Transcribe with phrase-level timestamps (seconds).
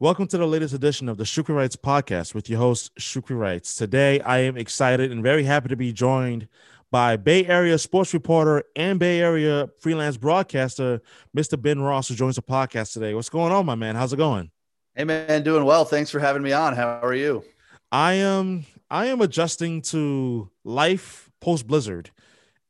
[0.00, 3.74] Welcome to the latest edition of the Shukri Wrights podcast with your host, Shukri Wrights.
[3.74, 6.46] Today, I am excited and very happy to be joined
[6.92, 11.02] by Bay Area sports reporter and Bay Area freelance broadcaster,
[11.36, 11.60] Mr.
[11.60, 13.12] Ben Ross, who joins the podcast today.
[13.12, 13.96] What's going on, my man?
[13.96, 14.52] How's it going?
[14.94, 15.84] Hey, man, doing well.
[15.84, 16.76] Thanks for having me on.
[16.76, 17.42] How are you?
[17.90, 18.66] I am.
[18.88, 22.10] I am adjusting to life post blizzard.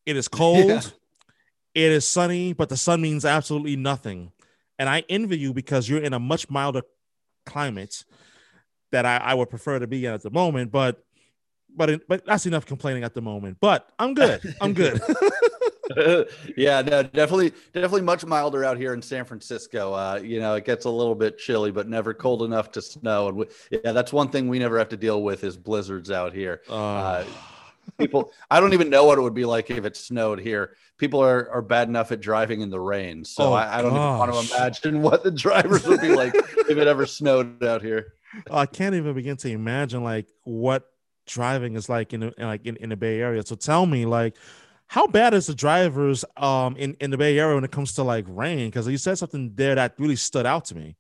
[0.07, 0.93] It is cold.
[1.75, 1.85] Yeah.
[1.85, 4.33] It is sunny, but the sun means absolutely nothing.
[4.79, 6.83] And I envy you because you're in a much milder
[7.49, 8.05] climate
[8.93, 10.71] that I, I would prefer to be in at the moment.
[10.71, 11.03] But
[11.75, 13.59] but it, but that's enough complaining at the moment.
[13.61, 14.55] But I'm good.
[14.61, 15.01] I'm good.
[16.57, 19.93] yeah, no, definitely, definitely much milder out here in San Francisco.
[19.95, 23.29] Uh, you know, it gets a little bit chilly, but never cold enough to snow.
[23.29, 26.33] And we, yeah, that's one thing we never have to deal with is blizzards out
[26.33, 26.63] here.
[26.69, 27.25] Uh, uh,
[27.99, 30.77] people, I don't even know what it would be like if it snowed here.
[30.97, 33.95] People are, are bad enough at driving in the rain, so oh, I, I, don't
[33.95, 34.23] gosh.
[34.23, 37.83] even want to imagine what the drivers would be like if it ever snowed out
[37.83, 38.15] here.
[38.51, 40.87] I can't even begin to imagine like what
[41.27, 43.45] driving is like in, like in, in the Bay Area.
[43.45, 44.37] So tell me, like,
[44.87, 48.03] how bad is the drivers um in, in the Bay Area when it comes to
[48.03, 48.69] like rain?
[48.69, 50.97] Because you said something there that really stood out to me.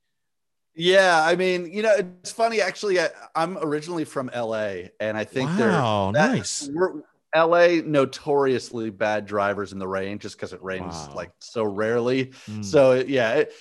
[0.79, 3.01] Yeah, I mean, you know, it's funny actually.
[3.01, 6.71] I, am originally from LA, and I think wow, they're nice.
[6.73, 7.03] We're,
[7.37, 11.13] LA notoriously bad drivers in the rain just because it rains wow.
[11.15, 12.27] like so rarely.
[12.49, 12.65] Mm.
[12.65, 13.53] So yeah, it,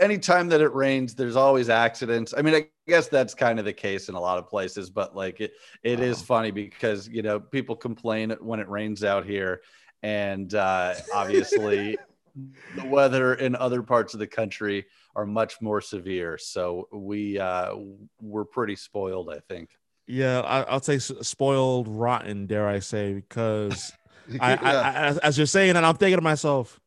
[0.00, 2.34] anytime that it rains, there's always accidents.
[2.36, 5.16] I mean, I guess that's kind of the case in a lot of places, but
[5.16, 5.52] like it,
[5.84, 6.04] it wow.
[6.04, 9.62] is funny because you know people complain when it rains out here,
[10.02, 11.96] and uh, obviously
[12.76, 14.84] the weather in other parts of the country
[15.16, 16.38] are much more severe.
[16.38, 17.74] So we uh,
[18.20, 19.70] we're pretty spoiled, I think.
[20.06, 23.92] Yeah, I, will say spoiled, rotten, dare I say, because
[24.40, 24.58] I, yeah.
[24.62, 26.78] I, I, as you're saying, and I'm thinking to myself,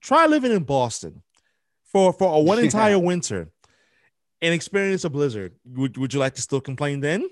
[0.00, 1.22] try living in Boston
[1.84, 2.96] for for a one entire yeah.
[2.96, 3.50] winter
[4.42, 5.54] and experience a blizzard.
[5.64, 7.28] Would Would you like to still complain then?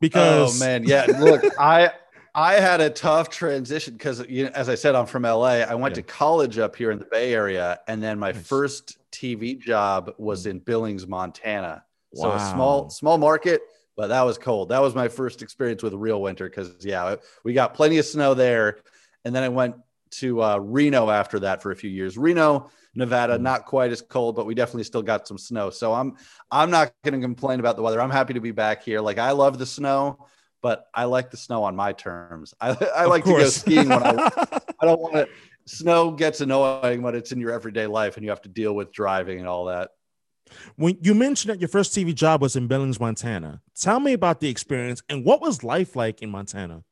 [0.00, 1.06] Because oh man, yeah.
[1.06, 1.90] Look, I
[2.38, 5.64] I had a tough transition because, you know, as I said, I'm from LA.
[5.68, 6.02] I went yeah.
[6.02, 8.46] to college up here in the Bay Area, and then my nice.
[8.46, 10.50] first TV job was mm.
[10.50, 11.84] in Billings, Montana.
[12.12, 12.22] Wow.
[12.22, 13.62] So a small small market
[13.98, 14.68] but that was cold.
[14.68, 18.32] That was my first experience with real winter because yeah, we got plenty of snow
[18.32, 18.78] there,
[19.24, 19.74] and then I went
[20.10, 22.16] to uh, Reno after that for a few years.
[22.16, 23.42] Reno, Nevada, mm-hmm.
[23.42, 25.68] not quite as cold, but we definitely still got some snow.
[25.70, 26.16] So I'm
[26.52, 28.00] I'm not going to complain about the weather.
[28.00, 29.00] I'm happy to be back here.
[29.00, 30.28] Like I love the snow,
[30.62, 32.54] but I like the snow on my terms.
[32.60, 34.30] I, I like to go skiing when I
[34.80, 35.28] I don't want to.
[35.66, 38.90] Snow gets annoying when it's in your everyday life and you have to deal with
[38.90, 39.90] driving and all that.
[40.76, 44.40] When you mentioned that your first TV job was in Billings, Montana, tell me about
[44.40, 46.84] the experience and what was life like in Montana?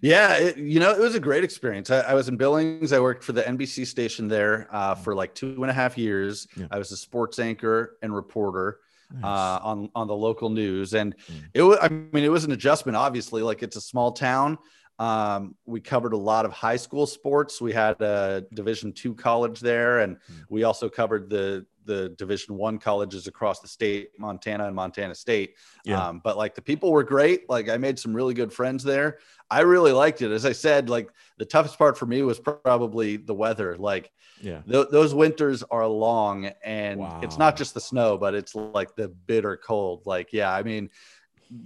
[0.00, 1.90] Yeah, it, you know, it was a great experience.
[1.90, 2.92] I, I, was in Billings.
[2.92, 6.48] I worked for the NBC station there uh, for like two and a half years.
[6.56, 6.66] Yeah.
[6.70, 8.78] I was a sports anchor and reporter
[9.12, 9.24] nice.
[9.24, 11.42] uh, on on the local news, and mm.
[11.54, 11.78] it was.
[11.80, 12.96] I mean, it was an adjustment.
[12.96, 14.58] Obviously, like it's a small town.
[15.00, 17.58] Um, we covered a lot of high school sports.
[17.58, 20.44] We had a Division two college there, and mm.
[20.50, 25.56] we also covered the the division one colleges across the state montana and montana state
[25.84, 26.08] yeah.
[26.08, 29.18] Um, but like the people were great like i made some really good friends there
[29.50, 31.08] i really liked it as i said like
[31.38, 35.86] the toughest part for me was probably the weather like yeah th- those winters are
[35.86, 37.20] long and wow.
[37.22, 40.90] it's not just the snow but it's like the bitter cold like yeah i mean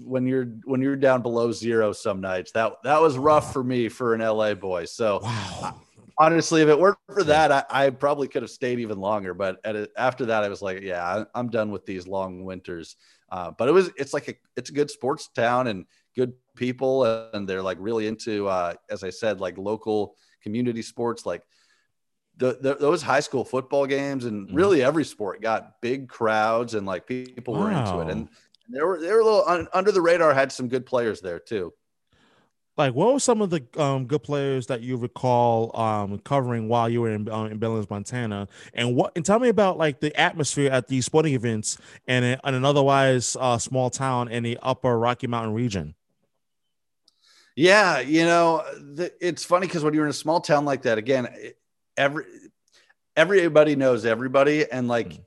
[0.03, 3.89] when you're when you're down below zero some nights that that was rough for me
[3.89, 5.81] for an la boy so wow
[6.19, 9.35] honestly, if it weren't for that, I, I probably could have stayed even longer.
[9.35, 12.97] But a, after that, I was like, yeah, I, am done with these long winters.
[13.31, 17.05] Uh, but it was, it's like a, it's a good sports town and good people,
[17.05, 21.43] and they're like really into, uh, as I said, like local community sports, like
[22.37, 24.57] the, the those high school football games, and mm-hmm.
[24.57, 27.61] really every sport got big crowds and like people wow.
[27.61, 28.29] were into it, and
[28.69, 30.35] they were they were a little un, under the radar.
[30.35, 31.73] Had some good players there too
[32.77, 36.89] like what were some of the um, good players that you recall um, covering while
[36.89, 39.13] you were in, um, in Billings, Montana, and what?
[39.15, 41.79] And tell me about like the atmosphere at these sporting events
[42.09, 45.95] and in, in an otherwise uh, small town in the Upper Rocky Mountain region.
[47.57, 50.99] Yeah, you know, the, it's funny because when you're in a small town like that,
[50.99, 51.29] again,
[51.97, 52.25] every
[53.17, 55.09] everybody knows everybody, and like.
[55.09, 55.21] Mm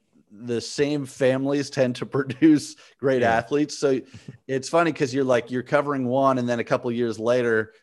[0.46, 3.36] the same families tend to produce great yeah.
[3.36, 3.78] athletes.
[3.78, 4.02] So
[4.48, 7.74] it's funny because you're like you're covering one, and then a couple years later,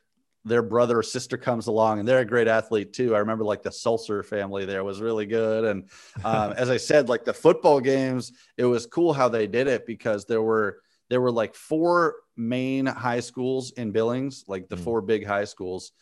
[0.44, 3.14] their brother or sister comes along, and they're a great athlete too.
[3.14, 5.88] I remember like the Sulcer family there was really good, and
[6.24, 9.86] um, as I said, like the football games, it was cool how they did it
[9.86, 10.80] because there were
[11.10, 14.84] there were like four main high schools in Billings, like the mm.
[14.84, 15.92] four big high schools,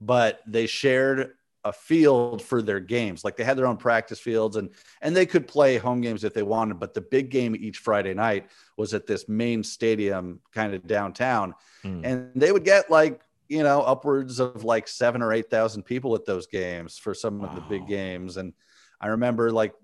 [0.00, 1.32] but they shared
[1.68, 3.24] a field for their games.
[3.24, 4.70] Like they had their own practice fields and
[5.02, 8.14] and they could play home games if they wanted, but the big game each Friday
[8.14, 11.54] night was at this main stadium kind of downtown.
[11.84, 12.04] Mm.
[12.04, 16.24] And they would get like, you know, upwards of like 7 or 8,000 people at
[16.24, 17.48] those games for some wow.
[17.48, 18.52] of the big games and
[19.00, 19.74] I remember like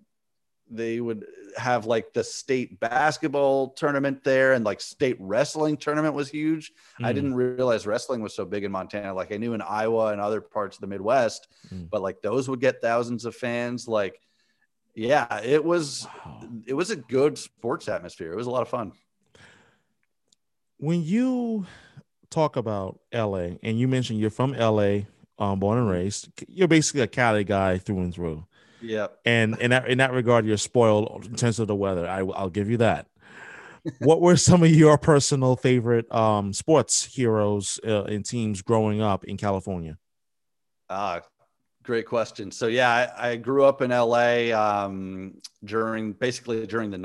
[0.71, 1.25] they would
[1.57, 6.73] have like the state basketball tournament there and like state wrestling tournament was huge.
[7.01, 7.07] Mm.
[7.07, 9.15] I didn't realize wrestling was so big in Montana.
[9.15, 11.89] Like I knew in Iowa and other parts of the Midwest, mm.
[11.91, 13.89] but like those would get thousands of fans.
[13.89, 14.21] Like,
[14.95, 16.49] yeah, it was wow.
[16.67, 18.33] it was a good sports atmosphere.
[18.33, 18.93] It was a lot of fun.
[20.79, 21.67] When you
[22.31, 25.01] talk about LA and you mentioned you're from LA,
[25.39, 28.45] um, born and raised, you're basically a Cali guy through and through.
[28.85, 29.09] Yeah.
[29.25, 32.07] And in that in that regard, you're spoiled in terms of the weather.
[32.07, 33.07] I, I'll give you that.
[33.99, 39.25] what were some of your personal favorite um, sports heroes uh, and teams growing up
[39.25, 39.99] in California?
[40.91, 41.21] Ah, uh,
[41.83, 42.51] great question.
[42.51, 46.99] So yeah, I, I grew up in LA um, during basically during the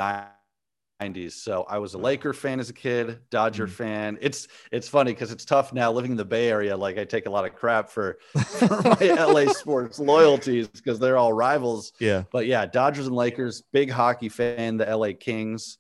[1.02, 1.32] 90s.
[1.32, 3.72] So I was a Laker fan as a kid, Dodger mm.
[3.72, 4.18] fan.
[4.22, 6.76] It's it's funny because it's tough now living in the Bay Area.
[6.76, 11.18] Like I take a lot of crap for, for my LA sports loyalties because they're
[11.18, 11.94] all rivals.
[12.00, 12.24] Yeah.
[12.32, 15.78] But yeah, Dodgers and Lakers, big hockey fan, the LA Kings.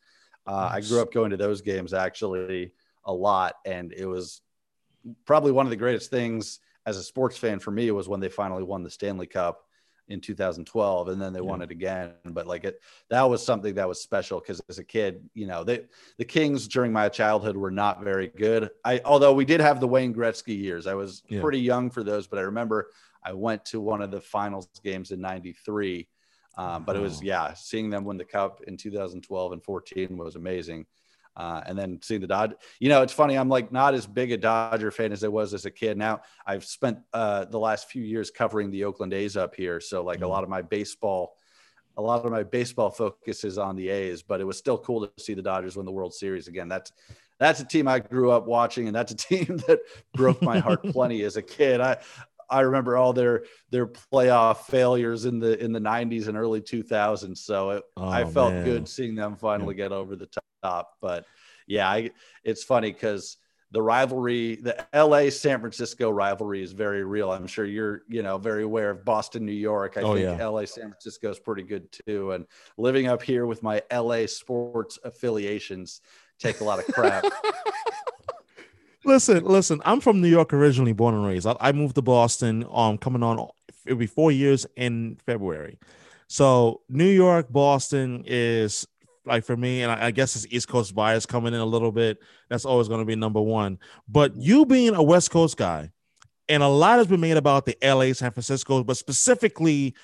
[0.47, 0.85] Uh, nice.
[0.85, 2.71] I grew up going to those games actually
[3.03, 4.41] a lot, and it was
[5.25, 8.29] probably one of the greatest things as a sports fan for me was when they
[8.29, 9.65] finally won the Stanley Cup
[10.09, 11.45] in 2012 and then they yeah.
[11.45, 14.83] won it again but like it that was something that was special because as a
[14.83, 15.85] kid you know they
[16.17, 19.87] the kings during my childhood were not very good i although we did have the
[19.87, 21.39] wayne gretzky years i was yeah.
[21.39, 22.89] pretty young for those but i remember
[23.23, 26.07] i went to one of the finals games in 93
[26.57, 30.35] um, but it was yeah seeing them win the cup in 2012 and 14 was
[30.35, 30.85] amazing
[31.39, 32.51] uh, and then seeing the Dodge,
[32.81, 33.37] you know, it's funny.
[33.37, 35.97] I'm like not as big a Dodger fan as I was as a kid.
[35.97, 40.03] Now I've spent uh, the last few years covering the Oakland A's up here, so
[40.03, 40.25] like mm-hmm.
[40.25, 41.37] a lot of my baseball,
[41.95, 44.21] a lot of my baseball focus is on the A's.
[44.21, 46.67] But it was still cool to see the Dodgers win the World Series again.
[46.67, 46.91] That's
[47.39, 49.79] that's a team I grew up watching, and that's a team that
[50.13, 51.79] broke my heart plenty as a kid.
[51.79, 51.99] I
[52.49, 57.37] I remember all their their playoff failures in the in the 90s and early 2000s.
[57.37, 58.65] So it, oh, I felt man.
[58.65, 59.85] good seeing them finally yeah.
[59.85, 60.27] get over the
[60.61, 60.93] top.
[61.01, 61.25] But
[61.67, 62.11] yeah, I,
[62.43, 63.37] it's funny because
[63.71, 67.31] the rivalry, the LA San Francisco rivalry is very real.
[67.31, 69.95] I'm sure you're, you know, very aware of Boston, New York.
[69.97, 70.47] I oh, think yeah.
[70.47, 72.31] LA San Francisco is pretty good too.
[72.31, 72.45] And
[72.77, 76.01] living up here with my LA sports affiliations
[76.39, 77.23] take a lot of crap.
[79.05, 79.81] listen, listen.
[79.85, 81.45] I'm from New York originally, born and raised.
[81.45, 82.65] I, I moved to Boston.
[82.71, 83.47] Um, coming on,
[83.85, 85.77] it'll be four years in February.
[86.27, 88.87] So New York, Boston is
[89.29, 91.91] like for me, and I, I guess it's East Coast bias coming in a little
[91.91, 92.19] bit.
[92.49, 93.79] That's always going to be number one.
[94.07, 95.91] But you being a West Coast guy,
[96.47, 99.95] and a lot has been made about the LA, San Francisco, but specifically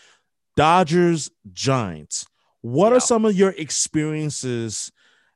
[0.56, 2.25] Dodgers, Giants.
[2.62, 2.98] What yeah.
[2.98, 4.92] are some of your experiences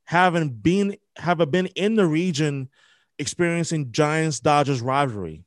[0.06, 2.70] having been having been in the region?
[3.20, 5.44] experiencing Giants Dodgers rivalry?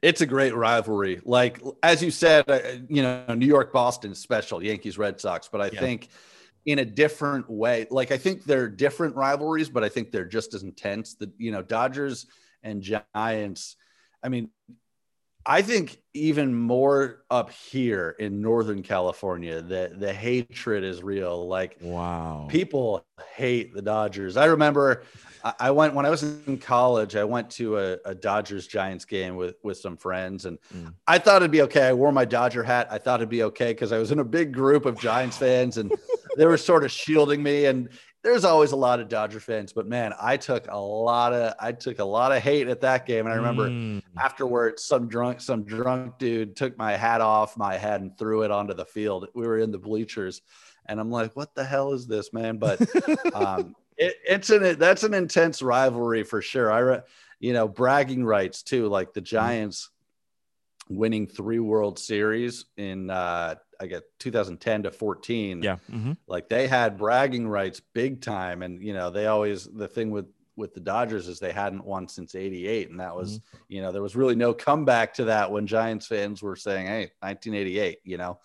[0.00, 1.20] It's a great rivalry.
[1.24, 5.60] Like as you said, uh, you know, New York Boston special, Yankees Red Sox, but
[5.60, 5.80] I yeah.
[5.80, 6.08] think
[6.66, 7.86] in a different way.
[7.90, 11.14] Like I think they're different rivalries, but I think they're just as intense.
[11.14, 12.26] The you know, Dodgers
[12.62, 13.76] and Giants.
[14.22, 14.50] I mean,
[15.44, 21.48] I think even more up here in Northern California, the the hatred is real.
[21.48, 23.04] Like, wow, people
[23.34, 24.36] hate the Dodgers.
[24.36, 25.02] I remember
[25.58, 27.16] I went when I was in college.
[27.16, 30.94] I went to a, a Dodgers Giants game with with some friends, and mm.
[31.08, 31.88] I thought it'd be okay.
[31.88, 32.86] I wore my Dodger hat.
[32.90, 35.76] I thought it'd be okay because I was in a big group of Giants fans,
[35.78, 35.92] and
[36.36, 37.66] they were sort of shielding me.
[37.66, 37.88] And
[38.22, 41.72] there's always a lot of Dodger fans, but man, I took a lot of I
[41.72, 43.26] took a lot of hate at that game.
[43.26, 44.02] And I remember mm.
[44.16, 48.50] afterwards, some drunk some drunk dude took my hat off my head and threw it
[48.50, 49.26] onto the field.
[49.34, 50.42] We were in the bleachers,
[50.86, 52.80] and I'm like, "What the hell is this, man?" But
[53.34, 56.70] um, it, it's an that's an intense rivalry for sure.
[56.70, 56.98] I, re,
[57.40, 58.86] you know, bragging rights too.
[58.86, 59.36] Like the mm-hmm.
[59.36, 59.90] Giants
[60.88, 65.62] winning three World Series in uh, I get 2010 to 14.
[65.62, 66.12] Yeah, mm-hmm.
[66.26, 70.26] like they had bragging rights big time, and you know they always the thing with
[70.54, 73.56] with the Dodgers is they hadn't won since 88 and that was mm-hmm.
[73.68, 77.10] you know there was really no comeback to that when Giants fans were saying hey
[77.20, 78.38] 1988 you know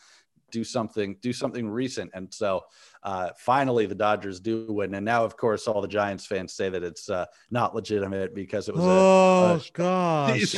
[0.51, 2.11] do something do something recent.
[2.13, 2.63] And so
[3.03, 4.93] uh, finally the dodgers do win.
[4.95, 8.69] And now of course all the giants fans say that it's uh, not legitimate because
[8.69, 10.55] it was oh a, a gosh.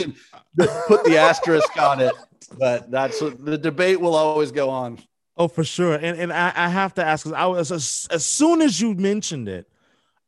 [0.88, 2.14] put the asterisk on it.
[2.58, 5.00] But that's the debate will always go on.
[5.38, 5.96] Oh for sure.
[5.96, 8.94] And and i, I have to ask because i was as, as soon as you
[8.94, 9.70] mentioned it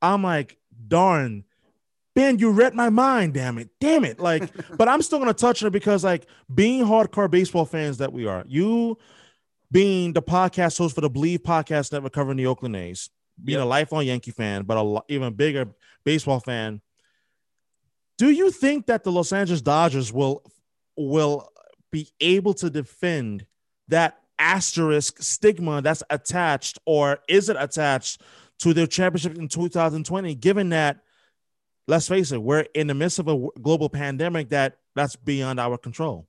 [0.02, 1.44] i'm like darn
[2.14, 3.70] Ben, you read my mind, damn it.
[3.80, 4.20] Damn it.
[4.20, 8.12] Like, but I'm still gonna touch on it because like being hardcore baseball fans that
[8.12, 8.98] we are, you
[9.72, 13.10] being the podcast host for the Bleav podcast network covering the Oakland A's,
[13.44, 13.66] being yep.
[13.66, 15.68] a lifelong Yankee fan, but a even bigger
[16.04, 16.82] baseball fan.
[18.18, 20.44] Do you think that the Los Angeles Dodgers will
[20.98, 21.50] will
[21.92, 23.46] be able to defend
[23.88, 28.22] that asterisk stigma that's attached, or is it attached
[28.60, 30.36] to their championship in 2020?
[30.36, 31.00] Given that,
[31.88, 35.78] let's face it, we're in the midst of a global pandemic that that's beyond our
[35.78, 36.28] control.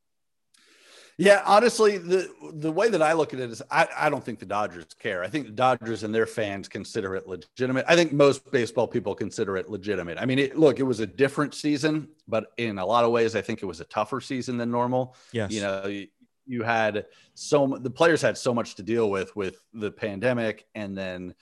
[1.19, 4.39] Yeah, honestly, the the way that I look at it is I, I don't think
[4.39, 5.23] the Dodgers care.
[5.23, 7.85] I think the Dodgers and their fans consider it legitimate.
[7.87, 10.19] I think most baseball people consider it legitimate.
[10.19, 13.37] I mean, it, look, it was a different season, but in a lot of ways,
[13.37, 15.15] I think it was a tougher season than normal.
[15.33, 15.53] Yes.
[15.53, 16.09] You know, you,
[16.47, 20.97] you had so the players had so much to deal with with the pandemic and
[20.97, 21.35] then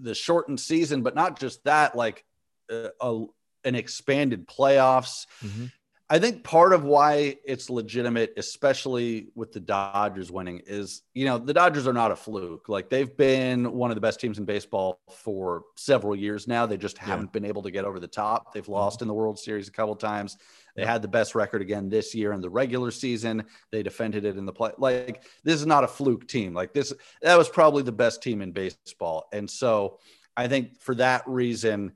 [0.00, 2.24] the shortened season, but not just that, like
[2.72, 3.24] uh, a,
[3.64, 5.26] an expanded playoffs.
[5.44, 5.66] Mm-hmm.
[6.14, 11.38] I think part of why it's legitimate, especially with the Dodgers winning, is you know
[11.38, 12.68] the Dodgers are not a fluke.
[12.68, 16.66] Like they've been one of the best teams in baseball for several years now.
[16.66, 17.30] They just haven't yeah.
[17.32, 18.54] been able to get over the top.
[18.54, 18.74] They've mm-hmm.
[18.74, 20.36] lost in the World Series a couple times.
[20.76, 23.46] They had the best record again this year in the regular season.
[23.72, 24.70] They defended it in the play.
[24.78, 26.54] Like this is not a fluke team.
[26.54, 26.92] Like this,
[27.22, 29.26] that was probably the best team in baseball.
[29.32, 29.98] And so
[30.36, 31.94] I think for that reason,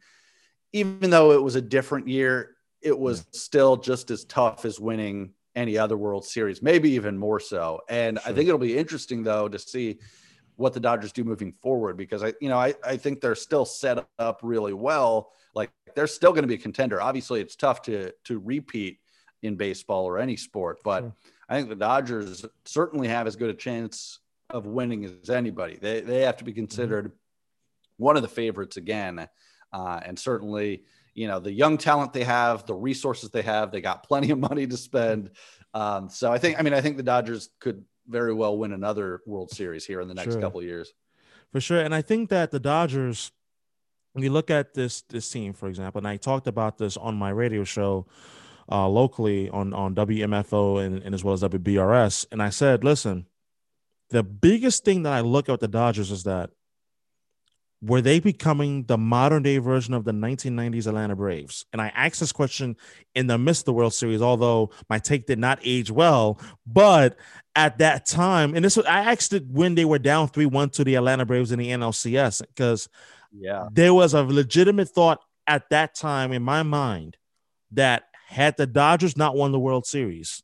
[0.72, 5.32] even though it was a different year, it was still just as tough as winning
[5.54, 7.80] any other World Series, maybe even more so.
[7.88, 8.30] And sure.
[8.30, 9.98] I think it'll be interesting though to see
[10.56, 13.64] what the Dodgers do moving forward because I, you know, I, I think they're still
[13.64, 15.32] set up really well.
[15.54, 17.00] Like they're still going to be a contender.
[17.00, 18.98] Obviously, it's tough to to repeat
[19.42, 21.14] in baseball or any sport, but sure.
[21.48, 24.18] I think the Dodgers certainly have as good a chance
[24.50, 25.78] of winning as anybody.
[25.80, 28.04] They they have to be considered mm-hmm.
[28.04, 29.28] one of the favorites again,
[29.72, 30.82] uh, and certainly
[31.18, 33.72] you know the young talent they have, the resources they have.
[33.72, 35.30] They got plenty of money to spend.
[35.74, 39.20] Um, so I think I mean I think the Dodgers could very well win another
[39.26, 40.40] World Series here in the next sure.
[40.40, 40.92] couple of years.
[41.52, 43.32] For sure, and I think that the Dodgers.
[44.12, 47.14] When you look at this this team, for example, and I talked about this on
[47.14, 48.06] my radio show
[48.70, 53.26] uh, locally on on WMFO and, and as well as WBRS, and I said, listen,
[54.10, 56.50] the biggest thing that I look at with the Dodgers is that
[57.80, 61.64] were they becoming the modern day version of the 1990s Atlanta Braves?
[61.72, 62.76] And I asked this question
[63.14, 66.40] in the midst of the World Series, although my take did not age well.
[66.66, 67.16] But
[67.54, 70.70] at that time, and this was, I asked it when they were down 3 1
[70.70, 72.88] to the Atlanta Braves in the NLCS, because
[73.32, 77.16] yeah, there was a legitimate thought at that time in my mind
[77.72, 80.42] that had the Dodgers not won the World Series,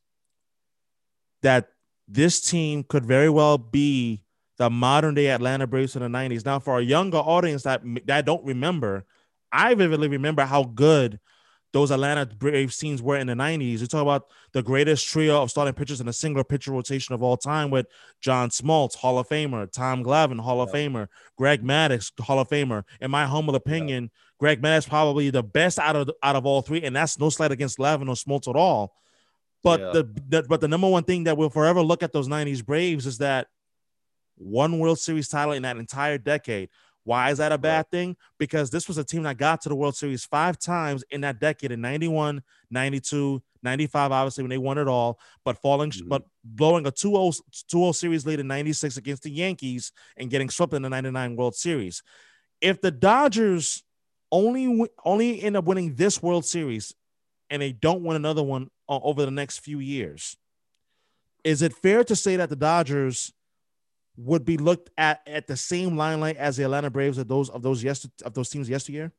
[1.41, 1.67] that
[2.07, 4.24] this team could very well be
[4.57, 6.45] the modern day Atlanta Braves in the 90s.
[6.45, 9.05] Now, for a younger audience that that don't remember,
[9.51, 11.19] I vividly remember how good
[11.75, 13.79] those Atlanta Braves teams were in the 90s.
[13.79, 17.21] You talk about the greatest trio of starting pitchers in a single pitcher rotation of
[17.21, 17.85] all time with
[18.21, 22.85] John Smoltz, Hall of Famer, Tom Glavine, Hall of Famer, Greg Maddux, Hall of Famer.
[23.01, 24.09] In my humble opinion, yeah.
[24.39, 27.51] Greg Maddux probably the best out of out of all three, and that's no slight
[27.51, 28.93] against Glavine or Smoltz at all.
[29.61, 29.91] But yeah.
[29.91, 33.05] the, the but the number one thing that we'll forever look at those 90s Braves
[33.05, 33.47] is that
[34.37, 36.69] one World Series title in that entire decade.
[37.05, 38.17] Why is that a bad thing?
[38.39, 41.39] Because this was a team that got to the World Series five times in that
[41.39, 46.09] decade in 91, 92, 95, obviously, when they won it all, but falling, mm-hmm.
[46.09, 47.31] but blowing a 2
[47.69, 51.55] 0 series lead in 96 against the Yankees and getting swept in the 99 World
[51.55, 52.01] Series.
[52.59, 53.83] If the Dodgers
[54.31, 56.95] only only end up winning this World Series
[57.51, 60.37] and they don't win another one over the next few years,
[61.43, 63.31] is it fair to say that the Dodgers
[64.17, 67.61] would be looked at at the same limelight as the Atlanta Braves of those of
[67.61, 69.11] those yes of those teams yesteryear?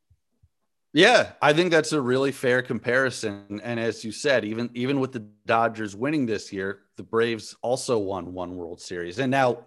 [0.93, 3.61] Yeah, I think that's a really fair comparison.
[3.63, 7.99] And as you said, even even with the Dodgers winning this year, the Braves also
[7.99, 9.19] won one World Series.
[9.19, 9.59] And now,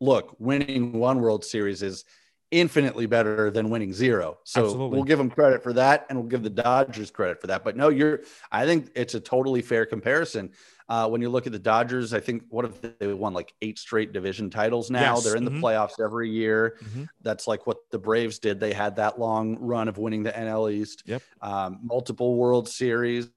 [0.00, 2.04] look, winning one World Series is
[2.50, 4.38] infinitely better than winning zero.
[4.44, 4.96] So Absolutely.
[4.96, 7.64] we'll give them credit for that, and we'll give the Dodgers credit for that.
[7.64, 8.20] But no, you're.
[8.52, 10.52] I think it's a totally fair comparison.
[10.86, 13.78] Uh, when you look at the Dodgers, I think what if they won like eight
[13.78, 15.14] straight division titles now?
[15.14, 15.24] Yes.
[15.24, 15.60] They're in mm-hmm.
[15.60, 16.76] the playoffs every year.
[16.84, 17.04] Mm-hmm.
[17.22, 18.60] That's like what the Braves did.
[18.60, 21.22] They had that long run of winning the NL East, yep.
[21.40, 23.30] um, multiple World Series.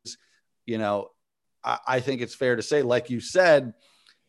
[0.65, 1.11] You know,
[1.63, 3.73] I, I think it's fair to say, like you said,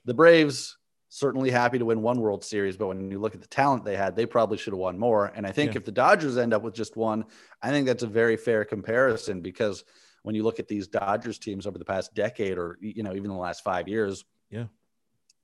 [0.04, 0.76] the Braves
[1.08, 3.96] certainly happy to win one World Series, but when you look at the talent they
[3.96, 5.32] had, they probably should have won more.
[5.34, 5.78] And I think yeah.
[5.78, 7.24] if the Dodgers end up with just one,
[7.60, 9.82] I think that's a very fair comparison because–
[10.22, 13.30] when you look at these Dodgers teams over the past decade or you know even
[13.30, 14.66] the last five years, yeah,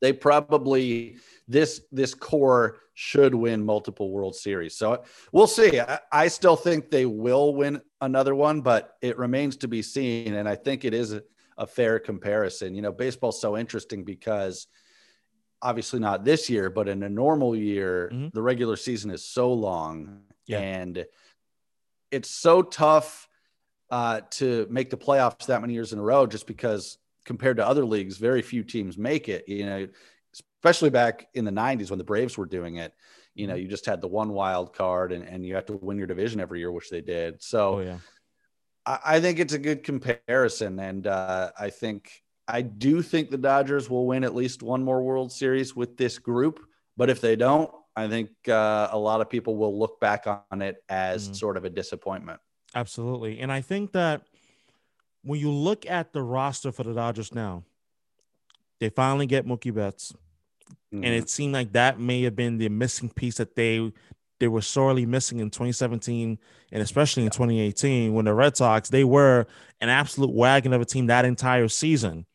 [0.00, 1.16] they probably
[1.48, 4.76] this this core should win multiple World Series.
[4.76, 5.02] So
[5.32, 5.80] we'll see.
[5.80, 10.34] I, I, still think they will win another one, but it remains to be seen.
[10.34, 11.22] And I think it is a,
[11.58, 12.74] a fair comparison.
[12.74, 14.68] You know, baseball's so interesting because
[15.60, 18.28] obviously not this year, but in a normal year, mm-hmm.
[18.32, 20.60] the regular season is so long yeah.
[20.60, 21.06] and
[22.10, 23.28] it's so tough
[23.94, 27.66] uh, to make the playoffs that many years in a row just because compared to
[27.66, 29.48] other leagues, very few teams make it.
[29.48, 29.88] You know,
[30.32, 32.92] especially back in the 90s when the Braves were doing it.
[33.36, 33.62] You know, mm-hmm.
[33.62, 36.40] you just had the one wild card and, and you have to win your division
[36.40, 37.40] every year, which they did.
[37.40, 37.98] So oh, yeah.
[38.84, 40.80] I, I, think it's a good comparison.
[40.80, 42.10] And uh, I think,
[42.48, 46.18] I do think the Dodgers will win at least one more World Series with this
[46.18, 46.58] group.
[46.96, 50.62] But if they don't, I think uh, a lot of people will look back on
[50.62, 51.34] it as mm-hmm.
[51.34, 52.40] sort of a disappointment.
[52.74, 53.40] Absolutely.
[53.40, 54.22] And I think that
[55.22, 57.64] when you look at the roster for the Dodgers now,
[58.80, 60.12] they finally get Mookie Betts.
[60.92, 61.04] Mm-hmm.
[61.04, 63.92] And it seemed like that may have been the missing piece that they
[64.40, 66.38] they were sorely missing in 2017
[66.72, 69.46] and especially in 2018 when the Red Sox they were
[69.80, 72.26] an absolute wagon of a team that entire season.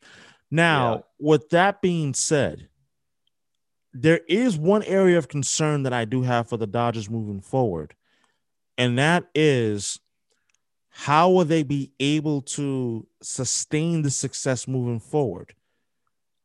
[0.50, 1.00] Now, yeah.
[1.18, 2.68] with that being said,
[3.92, 7.94] there is one area of concern that I do have for the Dodgers moving forward,
[8.78, 10.00] and that is
[11.00, 15.54] how will they be able to sustain the success moving forward?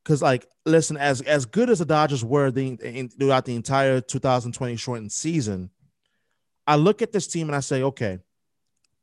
[0.06, 4.00] because like listen as as good as the dodgers were the, in, throughout the entire
[4.00, 5.70] 2020 shortened season
[6.68, 8.20] i look at this team and i say okay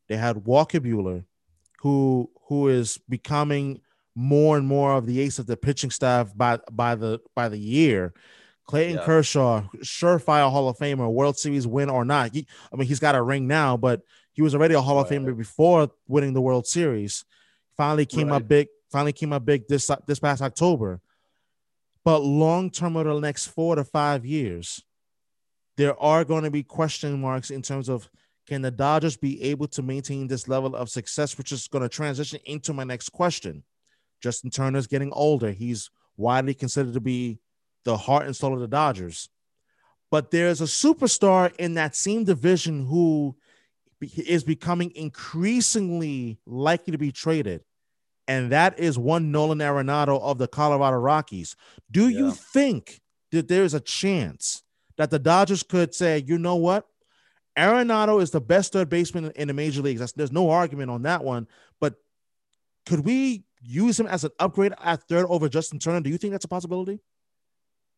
[0.08, 1.24] they had walker buehler
[1.80, 3.80] who who is becoming
[4.14, 7.58] more and more of the ace of the pitching staff by by the by the
[7.58, 8.14] year
[8.66, 9.04] clayton yeah.
[9.04, 13.14] kershaw surefire hall of famer world series win or not he, i mean he's got
[13.14, 15.10] a ring now but he was already a hall right.
[15.10, 17.24] of famer before winning the world series
[17.76, 18.36] finally came right.
[18.36, 21.00] up big finally came up big this this past October.
[22.04, 24.82] But long term over the next four to five years,
[25.76, 28.08] there are going to be question marks in terms of
[28.48, 31.88] can the Dodgers be able to maintain this level of success, which is going to
[31.88, 33.62] transition into my next question.
[34.20, 35.52] Justin Turner's getting older.
[35.52, 37.38] He's widely considered to be
[37.84, 39.28] the heart and soul of the Dodgers.
[40.10, 43.36] But there's a superstar in that same division who
[44.02, 47.62] is becoming increasingly likely to be traded
[48.28, 51.56] and that is one Nolan Arenado of the Colorado Rockies.
[51.90, 52.18] Do yeah.
[52.18, 53.00] you think
[53.32, 54.62] that there's a chance
[54.96, 56.86] that the Dodgers could say, you know what?
[57.58, 60.00] Arenado is the best third baseman in the major leagues.
[60.00, 61.46] That's, there's no argument on that one.
[61.80, 61.96] But
[62.86, 66.00] could we use him as an upgrade at third over Justin Turner?
[66.00, 67.00] Do you think that's a possibility?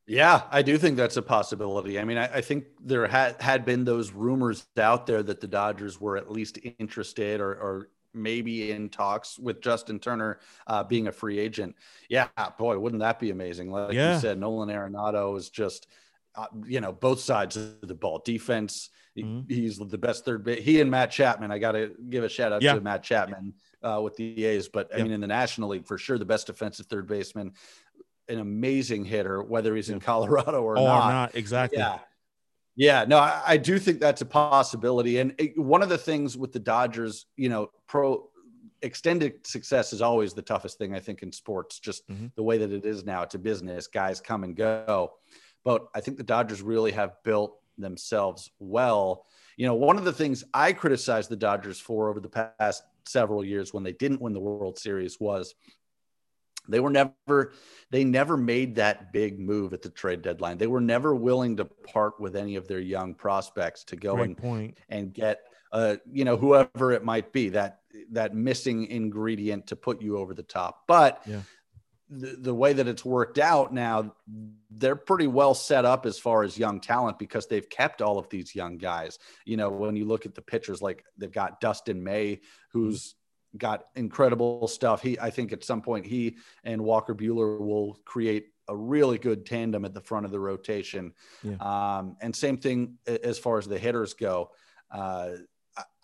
[0.07, 1.99] Yeah, I do think that's a possibility.
[1.99, 5.47] I mean, I, I, think there had had been those rumors out there that the
[5.47, 11.09] Dodgers were at least interested or, or maybe in talks with Justin Turner uh, being
[11.09, 11.75] a free agent.
[12.09, 13.71] Yeah, boy, wouldn't that be amazing?
[13.71, 14.15] Like yeah.
[14.15, 15.89] you said, Nolan Arenado is just,
[16.35, 18.23] uh, you know, both sides of the ball.
[18.25, 19.53] Defense, mm-hmm.
[19.53, 20.63] he's the best third base.
[20.63, 21.51] He and Matt Chapman.
[21.51, 22.75] I got to give a shout out yeah.
[22.75, 25.05] to Matt Chapman uh, with the A's, but I yeah.
[25.05, 27.53] mean, in the National League, for sure, the best defensive third baseman,
[28.29, 31.09] an amazing hitter, whether he's in Colorado or, or not.
[31.11, 31.35] not.
[31.35, 31.79] Exactly.
[31.79, 31.99] Yeah.
[32.77, 35.19] Yeah, no, I, I, do think that's a possibility.
[35.19, 38.29] And it, one of the things with the Dodgers, you know, pro
[38.83, 41.79] extended success is always the toughest thing I think in sports.
[41.79, 42.27] Just mm-hmm.
[42.35, 43.87] the way that it is now, it's a business.
[43.87, 45.13] Guys come and go,
[45.65, 49.27] but I think the Dodgers really have built themselves well.
[49.57, 53.45] You know, one of the things I criticized the Dodgers for over the past several
[53.45, 55.55] years when they didn't win the World Series was
[56.69, 57.53] they were never
[57.91, 61.65] they never made that big move at the trade deadline they were never willing to
[61.65, 64.79] part with any of their young prospects to go and point.
[64.89, 65.41] and get
[65.73, 70.35] uh you know whoever it might be that that missing ingredient to put you over
[70.35, 71.41] the top but yeah.
[72.11, 74.15] the, the way that it's worked out now
[74.71, 78.29] they're pretty well set up as far as young talent because they've kept all of
[78.31, 82.03] these young guys you know when you look at the pitchers like they've got dustin
[82.03, 82.41] may
[82.73, 83.15] who's
[83.57, 85.03] got incredible stuff.
[85.03, 89.45] He, I think, at some point, he and Walker Buehler will create a really good
[89.45, 91.13] tandem at the front of the rotation.
[91.43, 91.57] Yeah.
[91.57, 94.51] Um, and same thing as far as the hitters go.
[94.91, 95.31] Uh,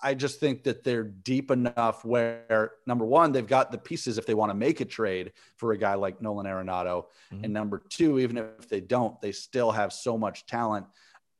[0.03, 4.27] I just think that they're deep enough where number one, they've got the pieces if
[4.27, 7.05] they want to make a trade for a guy like Nolan Arenado.
[7.33, 7.45] Mm-hmm.
[7.45, 10.87] And number two, even if they don't, they still have so much talent,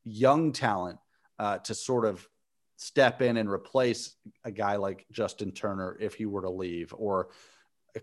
[0.05, 0.99] young talent,
[1.39, 2.29] uh, to sort of
[2.81, 4.15] step in and replace
[4.45, 7.29] a guy like Justin Turner if he were to leave or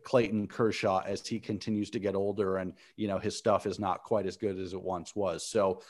[0.04, 4.04] Clayton Kershaw as he continues to get older and you know his stuff is not
[4.04, 5.44] quite as good as it once was.
[5.44, 5.82] So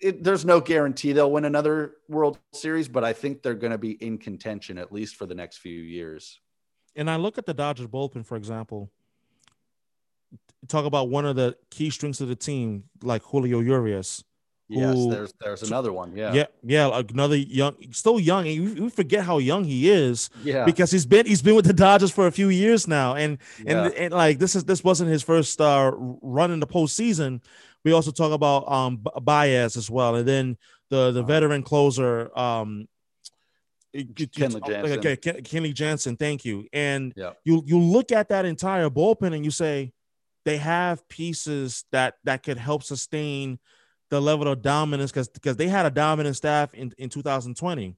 [0.00, 3.78] it, there's no guarantee they'll win another World Series, but I think they're going to
[3.78, 6.40] be in contention at least for the next few years.
[6.94, 8.92] And I look at the Dodgers bullpen, for example.
[10.68, 14.22] talk about one of the key strengths of the team, like Julio Urias.
[14.74, 16.16] Yes, there's there's another one.
[16.16, 17.02] Yeah, yeah, yeah.
[17.10, 20.30] Another young, still young, and you, you forget how young he is.
[20.42, 23.38] Yeah, because he's been he's been with the Dodgers for a few years now, and
[23.64, 23.84] yeah.
[23.84, 27.40] and and like this is this wasn't his first uh, run in the postseason.
[27.84, 30.56] We also talk about um Baez as well, and then
[30.90, 31.26] the the uh-huh.
[31.26, 32.88] veteran closer um
[33.94, 34.98] Kenley Jansen.
[34.98, 36.16] Okay, Kenley Jansen.
[36.16, 36.66] Thank you.
[36.72, 37.32] And yeah.
[37.44, 39.92] you you look at that entire bullpen and you say
[40.44, 43.58] they have pieces that that could help sustain
[44.14, 47.96] the level of dominance because because they had a dominant staff in, in 2020.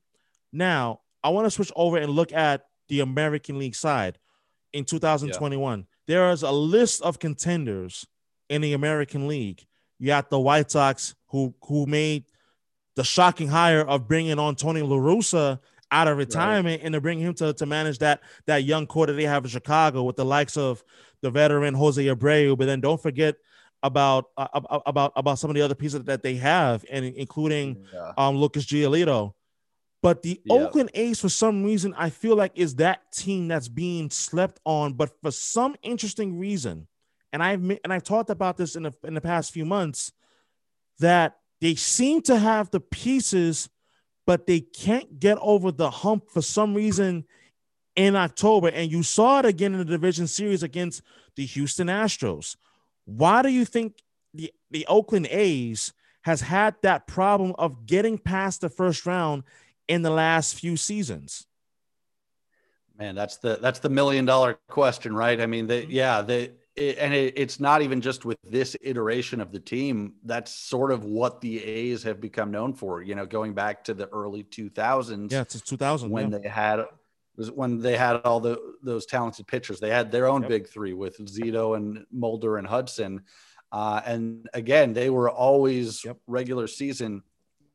[0.51, 4.19] Now, I want to switch over and look at the American League side
[4.73, 5.79] in 2021.
[5.79, 5.85] Yeah.
[6.07, 8.07] There is a list of contenders
[8.49, 9.67] in the American League.
[9.99, 12.25] You got the White Sox who who made
[12.95, 16.87] the shocking hire of bringing on Tony La Russa out of retirement right.
[16.87, 19.51] and to bring him to, to manage that that young core that they have in
[19.51, 20.83] Chicago with the likes of
[21.21, 22.57] the veteran Jose Abreu.
[22.57, 23.37] But then don't forget
[23.83, 24.49] about uh,
[24.87, 28.13] about about some of the other pieces that they have, and including yeah.
[28.17, 29.33] um, Lucas Giolito.
[30.03, 30.55] But the yeah.
[30.55, 34.93] Oakland A's, for some reason, I feel like is that team that's being slept on.
[34.93, 36.87] But for some interesting reason,
[37.33, 40.13] and I've and I've talked about this in the in the past few months,
[40.99, 43.69] that they seem to have the pieces,
[44.27, 47.25] but they can't get over the hump for some reason
[47.95, 48.69] in October.
[48.69, 51.03] And you saw it again in the division series against
[51.35, 52.57] the Houston Astros.
[53.07, 54.03] Why do you think
[54.35, 55.93] the, the Oakland A's
[56.23, 59.45] has had that problem of getting past the first round
[59.89, 61.47] in the last few seasons?
[62.99, 65.41] Man, that's the that's the million dollar question, right?
[65.41, 65.93] I mean, they mm-hmm.
[65.93, 70.15] yeah, they it, and it, it's not even just with this iteration of the team.
[70.25, 73.03] That's sort of what the A's have become known for.
[73.03, 75.31] You know, going back to the early 2000s.
[75.31, 76.39] Yeah, it's 2000 when yeah.
[76.39, 76.85] they had
[77.37, 79.81] was when they had all the those talented pitchers.
[79.81, 80.51] They had their own yep.
[80.51, 83.23] big three with Zito and Mulder and Hudson.
[83.73, 86.17] Uh, and again, they were always yep.
[86.27, 87.23] regular season,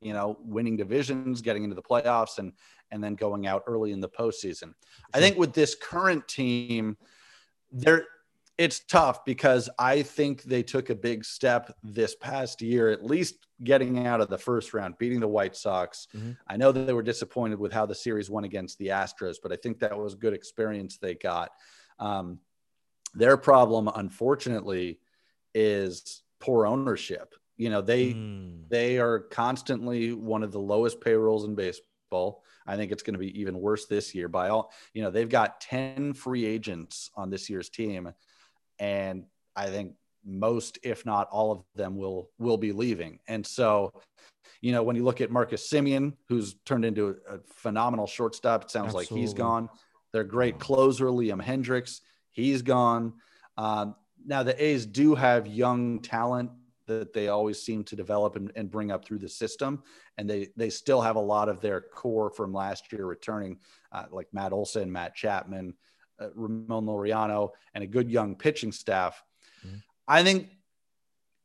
[0.01, 2.53] you know, winning divisions, getting into the playoffs, and
[2.91, 4.59] and then going out early in the postseason.
[4.59, 4.75] Sure.
[5.13, 6.97] I think with this current team,
[7.71, 8.05] there
[8.57, 13.47] it's tough because I think they took a big step this past year, at least
[13.63, 16.07] getting out of the first round, beating the White Sox.
[16.15, 16.31] Mm-hmm.
[16.47, 19.51] I know that they were disappointed with how the series went against the Astros, but
[19.51, 21.51] I think that was a good experience they got.
[21.99, 22.39] Um,
[23.13, 24.99] their problem, unfortunately,
[25.53, 27.35] is poor ownership.
[27.57, 28.67] You know, they mm.
[28.69, 32.43] they are constantly one of the lowest payrolls in baseball.
[32.65, 34.27] I think it's going to be even worse this year.
[34.27, 38.11] By all, you know, they've got ten free agents on this year's team,
[38.81, 39.93] and I think
[40.25, 43.19] most, if not all of them, will will be leaving.
[43.27, 43.93] And so,
[44.59, 48.71] you know, when you look at Marcus Semien, who's turned into a, phenomenal shortstop, it
[48.71, 49.15] sounds Absolutely.
[49.17, 49.69] like he's gone.
[50.11, 53.13] Their great closer, Liam Hendriks, he's gone.
[53.55, 56.51] Um, now the A's do have young talent
[56.87, 59.83] that they always seem to develop and, and, bring up through the system,
[60.17, 63.59] and they they still have a lot of their core from last year returning,
[63.91, 65.75] uh, like Matt Olson, Matt Chapman,
[66.35, 69.23] Ramon Laureano, and a good young pitching staff.
[69.65, 69.77] Mm-hmm.
[70.07, 70.49] I think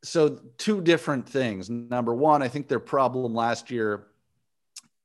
[0.03, 0.39] so.
[0.57, 1.69] Two different things.
[1.69, 4.07] Number one, I think their problem last year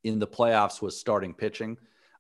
[0.05, 1.79] in the playoffs was starting pitching.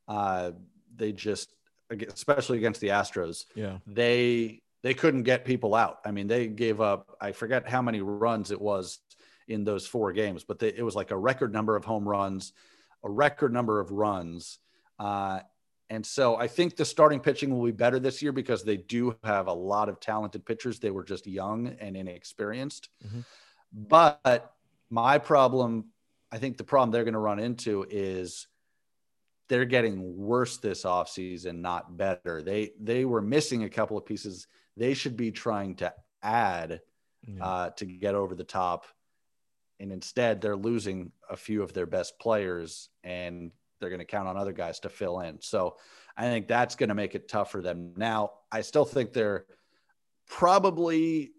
[0.08, 0.52] Uh,
[0.94, 1.52] they just,
[1.90, 5.98] especially against the Astros, yeah, they they couldn't get people out.
[6.04, 7.16] I mean, they gave up.
[7.20, 8.98] I forget how many runs it was
[9.48, 12.52] in those four games, but they, it was like a record number of home runs,
[13.04, 14.58] a record number of runs.
[14.98, 15.40] Uh,
[15.92, 19.14] and so I think the starting pitching will be better this year because they do
[19.24, 20.78] have a lot of talented pitchers.
[20.78, 22.88] They were just young and inexperienced.
[23.06, 23.20] Mm-hmm.
[23.74, 24.54] But
[24.88, 25.88] my problem,
[26.32, 28.48] I think the problem they're going to run into is
[29.50, 32.40] they're getting worse this offseason, not better.
[32.40, 34.46] They they were missing a couple of pieces
[34.78, 36.80] they should be trying to add
[37.28, 37.44] yeah.
[37.44, 38.86] uh, to get over the top.
[39.78, 43.52] And instead, they're losing a few of their best players and
[43.82, 45.42] they're going to count on other guys to fill in.
[45.42, 45.76] So
[46.16, 47.92] I think that's going to make it tough for them.
[47.96, 49.44] Now, I still think they're
[50.26, 51.32] probably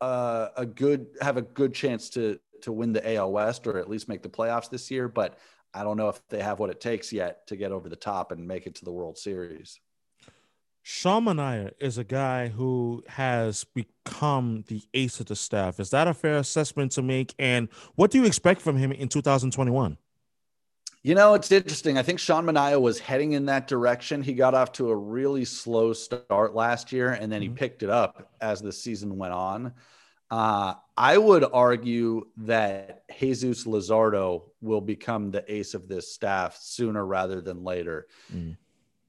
[0.00, 3.88] uh, a good have a good chance to to win the AL West or at
[3.88, 5.38] least make the playoffs this year, but
[5.72, 8.32] I don't know if they have what it takes yet to get over the top
[8.32, 9.78] and make it to the World Series.
[10.86, 15.80] Sean Manaea is a guy who has become the ace of the staff.
[15.80, 17.34] Is that a fair assessment to make?
[17.38, 19.96] And what do you expect from him in 2021?
[21.04, 21.96] You know, it's interesting.
[21.98, 24.22] I think Sean Manaea was heading in that direction.
[24.22, 27.56] He got off to a really slow start last year, and then he mm-hmm.
[27.56, 29.74] picked it up as the season went on.
[30.30, 37.06] Uh, I would argue that Jesus Luzardo will become the ace of this staff sooner
[37.06, 38.08] rather than later.
[38.34, 38.56] Mm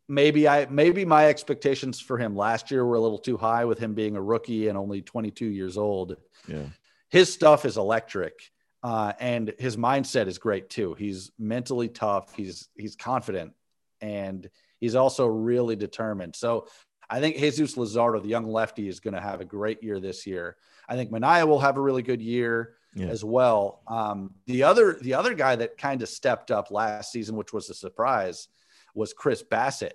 [0.08, 3.79] maybe I maybe my expectations for him last year were a little too high with
[3.79, 6.17] him being a rookie and only 22 years old.
[6.47, 6.67] Yeah.
[7.10, 8.51] His stuff is electric.
[8.86, 10.93] Uh, and his mindset is great too.
[10.93, 12.36] He's mentally tough.
[12.36, 13.54] He's he's confident,
[14.00, 14.48] and
[14.80, 16.36] he's also really determined.
[16.36, 16.67] So
[17.10, 20.28] I think Jesus Luzardo, the young lefty, is going to have a great year this
[20.28, 20.58] year.
[20.88, 23.08] I think Manaea will have a really good year yeah.
[23.08, 23.82] as well.
[23.88, 27.71] Um, the other the other guy that kind of stepped up last season, which was
[27.71, 28.50] a surprise,
[28.93, 29.93] was Chris Bassitt,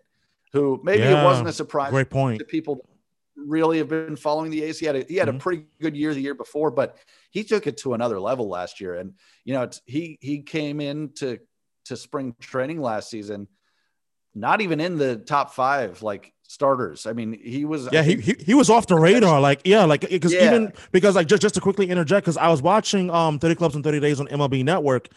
[0.53, 1.92] who maybe yeah, it wasn't a surprise.
[1.92, 2.40] Great point.
[2.40, 2.85] To people
[3.46, 4.79] really have been following the A's.
[4.79, 5.37] He had a, he had mm-hmm.
[5.37, 6.96] a pretty good year the year before, but
[7.31, 8.94] he took it to another level last year.
[8.94, 11.38] And you know, he he came in to
[11.87, 13.48] to spring training last season,
[14.35, 17.07] not even in the top five like starters.
[17.07, 19.40] I mean, he was yeah he, he, he was off the radar.
[19.40, 20.46] Like yeah, like because yeah.
[20.46, 23.76] even because like just just to quickly interject because I was watching um 30 clubs
[23.76, 25.09] in 30 days on MLB Network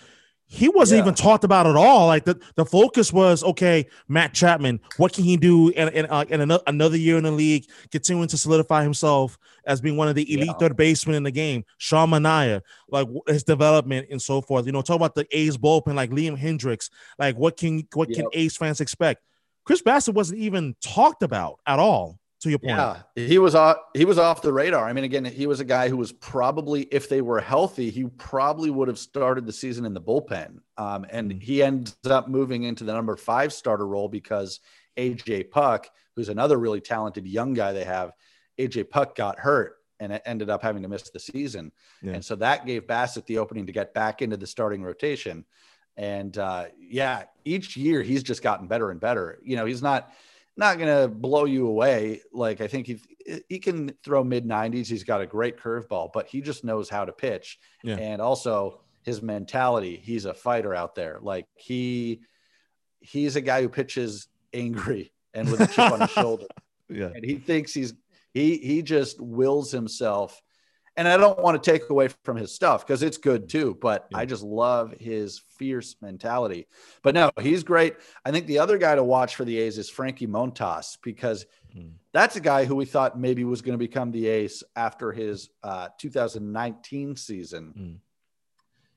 [0.54, 1.04] he wasn't yeah.
[1.06, 2.06] even talked about at all.
[2.06, 6.26] Like the, the focus was okay, Matt Chapman, what can he do in, in, uh,
[6.30, 10.14] in another, another year in the league, continuing to solidify himself as being one of
[10.14, 10.54] the elite yeah.
[10.54, 11.66] third basemen in the game.
[11.80, 14.68] Sean Manaea, like his development and so forth.
[14.68, 18.18] You know, talk about the A's bullpen, like Liam Hendriks, like what can what yep.
[18.18, 19.24] can A's fans expect?
[19.66, 22.72] Chris Bassitt wasn't even talked about at all to your point.
[22.72, 23.78] Yeah, he was off.
[23.94, 24.88] He was off the radar.
[24.88, 28.06] I mean, again, he was a guy who was probably, if they were healthy, he
[28.18, 30.60] probably would have started the season in the bullpen.
[30.78, 31.40] Um, and mm-hmm.
[31.40, 34.60] he ends up moving into the number five starter role because
[34.98, 38.12] AJ Puk, who's another really talented young guy they have,
[38.60, 41.72] AJ Puk got hurt and it ended up having to miss the season.
[42.02, 42.14] Yeah.
[42.14, 45.46] And so that gave Bassitt the opening to get back into the starting rotation.
[45.96, 49.40] And uh, yeah, each year he's just gotten better and better.
[49.44, 50.12] You know, he's not
[50.56, 52.22] not going to blow you away.
[52.32, 54.88] Like I think he eh, he can throw mid 90s.
[54.88, 57.60] He's got a great curveball, but he just knows how to pitch.
[57.84, 57.98] Yeah.
[57.98, 61.20] And also his mentality, he's a fighter out there.
[61.22, 62.22] Like he
[63.00, 66.46] he's a guy who pitches angry and with a chip on his shoulder.
[66.90, 67.10] Yeah.
[67.14, 67.94] And he thinks he's
[68.34, 70.42] he he just wills himself
[70.96, 74.08] and I don't want to take away from his stuff because it's good too, but
[74.12, 74.20] yeah.
[74.20, 76.68] I just love his fierce mentality.
[77.02, 77.96] But no, he's great.
[78.24, 81.92] I think the other guy to watch for the A's is Frankie Montas because mm.
[82.12, 85.50] that's a guy who we thought maybe was going to become the ace after his
[85.64, 87.74] uh, 2019 season.
[87.78, 87.98] Mm.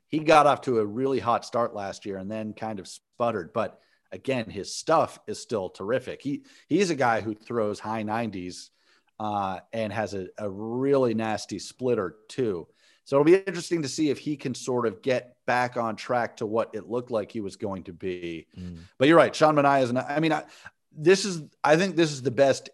[0.08, 3.52] He got off to a really hot start last year and then kind of sputtered,
[3.52, 3.80] but
[4.12, 6.22] again, his stuff is still terrific.
[6.22, 8.70] He he's a guy who throws high 90s
[9.18, 12.66] uh, and has a, a really nasty splitter too.
[13.04, 16.38] So it'll be interesting to see if he can sort of get back on track
[16.38, 18.48] to what it looked like he was going to be.
[18.58, 18.78] Mm.
[18.98, 19.90] But you're right, Sean Manaea is.
[19.90, 20.44] An, I mean, I,
[20.92, 21.42] this is.
[21.62, 22.68] I think this is the best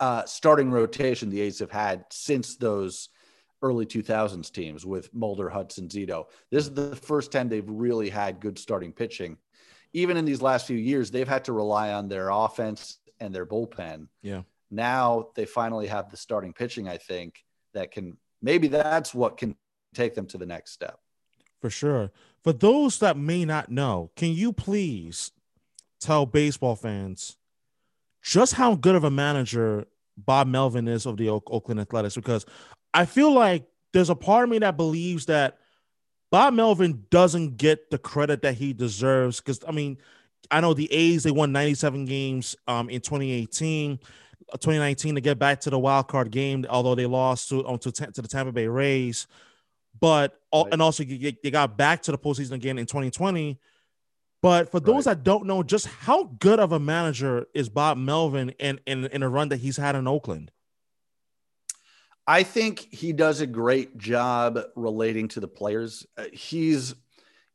[0.00, 3.10] uh, starting rotation the A's have had since those
[3.62, 6.26] early 2000s teams with Mulder, Hudson, Zito.
[6.50, 9.36] This is the first time they've really had good starting pitching.
[9.92, 13.44] Even in these last few years, they've had to rely on their offense and their
[13.44, 14.08] bullpen.
[14.22, 19.36] Yeah now they finally have the starting pitching, I think, that can maybe that's what
[19.36, 19.56] can
[19.94, 20.98] take them to the next step.
[21.60, 22.10] For sure.
[22.42, 25.32] For those that may not know, can you please
[26.00, 27.36] tell baseball fans
[28.22, 32.14] just how good of a manager Bob Melvin is of the Oakland Athletics?
[32.14, 32.46] Because
[32.94, 35.58] I feel like there's a part of me that believes that
[36.30, 39.40] Bob Melvin doesn't get the credit that he deserves.
[39.40, 39.98] Because I mean,
[40.50, 43.98] I know the A's they won 97 games um, in 2018.
[44.52, 47.92] 2019 to get back to the wild card game, although they lost to um, to,
[47.92, 49.26] to the Tampa Bay Rays.
[49.98, 50.66] But right.
[50.72, 53.58] and also they got back to the postseason again in 2020.
[54.42, 55.16] But for those right.
[55.16, 59.22] that don't know, just how good of a manager is Bob Melvin in, in in
[59.22, 60.50] a run that he's had in Oakland?
[62.26, 66.06] I think he does a great job relating to the players.
[66.16, 66.94] Uh, he's,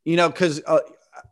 [0.04, 0.80] you know, because uh,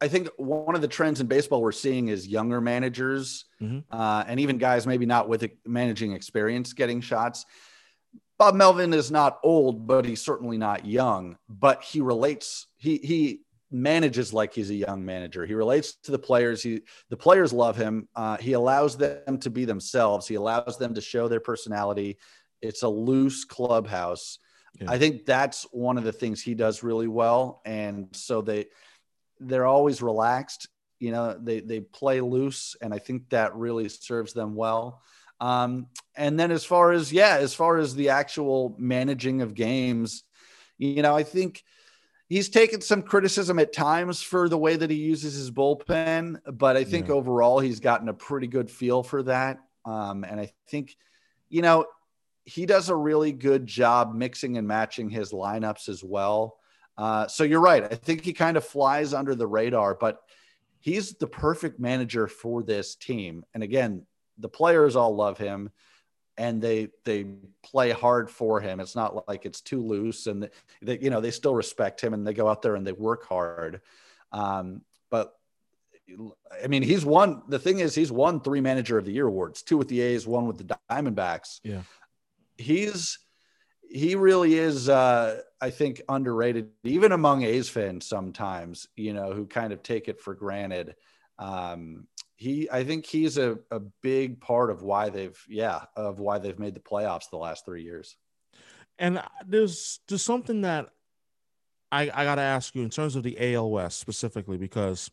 [0.01, 3.79] I think one of the trends in baseball we're seeing is younger managers mm-hmm.
[3.91, 7.45] uh, and even guys maybe not with managing experience getting shots.
[8.37, 11.37] Bob Melvin is not old, but he's certainly not young.
[11.47, 12.67] But he relates.
[12.77, 13.41] He he
[13.71, 15.45] manages like he's a young manager.
[15.45, 16.61] He relates to the players.
[16.61, 18.07] He the players love him.
[18.15, 20.27] Uh, he allows them to be themselves.
[20.27, 22.17] He allows them to show their personality.
[22.61, 24.39] It's a loose clubhouse.
[24.79, 24.91] Yeah.
[24.91, 27.61] I think that's one of the things he does really well.
[27.65, 28.67] And so they
[29.47, 30.67] they're always relaxed.
[30.99, 35.01] You know, they they play loose, and I think that really serves them well.
[35.39, 40.23] Um, and then as far as yeah, as far as the actual managing of games,
[40.77, 41.63] you know, I think
[42.29, 46.77] he's taken some criticism at times for the way that he uses his bullpen, but
[46.77, 47.13] I think yeah.
[47.13, 49.59] overall he's gotten a pretty good feel for that.
[49.85, 50.95] Um, and I think,
[51.49, 51.85] you know,
[52.45, 56.57] he does a really good job mixing and matching his lineups as well.
[56.97, 57.83] Uh, so you're right.
[57.83, 60.21] I think he kind of flies under the radar, but
[60.79, 63.43] he's the perfect manager for this team.
[63.53, 64.05] And again,
[64.37, 65.71] the players all love him
[66.37, 67.25] and they they
[67.61, 68.79] play hard for him.
[68.79, 70.49] It's not like it's too loose, and
[70.81, 73.27] they, you know they still respect him and they go out there and they work
[73.27, 73.81] hard.
[74.31, 75.33] Um, but
[76.63, 77.43] I mean, he's won.
[77.47, 80.25] The thing is, he's won three Manager of the Year awards: two with the A's,
[80.25, 81.59] one with the Diamondbacks.
[81.63, 81.81] Yeah,
[82.57, 83.19] he's
[83.93, 84.89] he really is.
[84.89, 88.87] Uh, I think underrated, even among A's fans sometimes.
[88.95, 90.95] You know, who kind of take it for granted.
[91.37, 96.39] Um, he I think he's a, a big part of why they've yeah of why
[96.39, 98.17] they've made the playoffs the last three years.
[98.97, 100.89] And there's there's something that
[101.91, 105.11] I I gotta ask you in terms of the AL West specifically because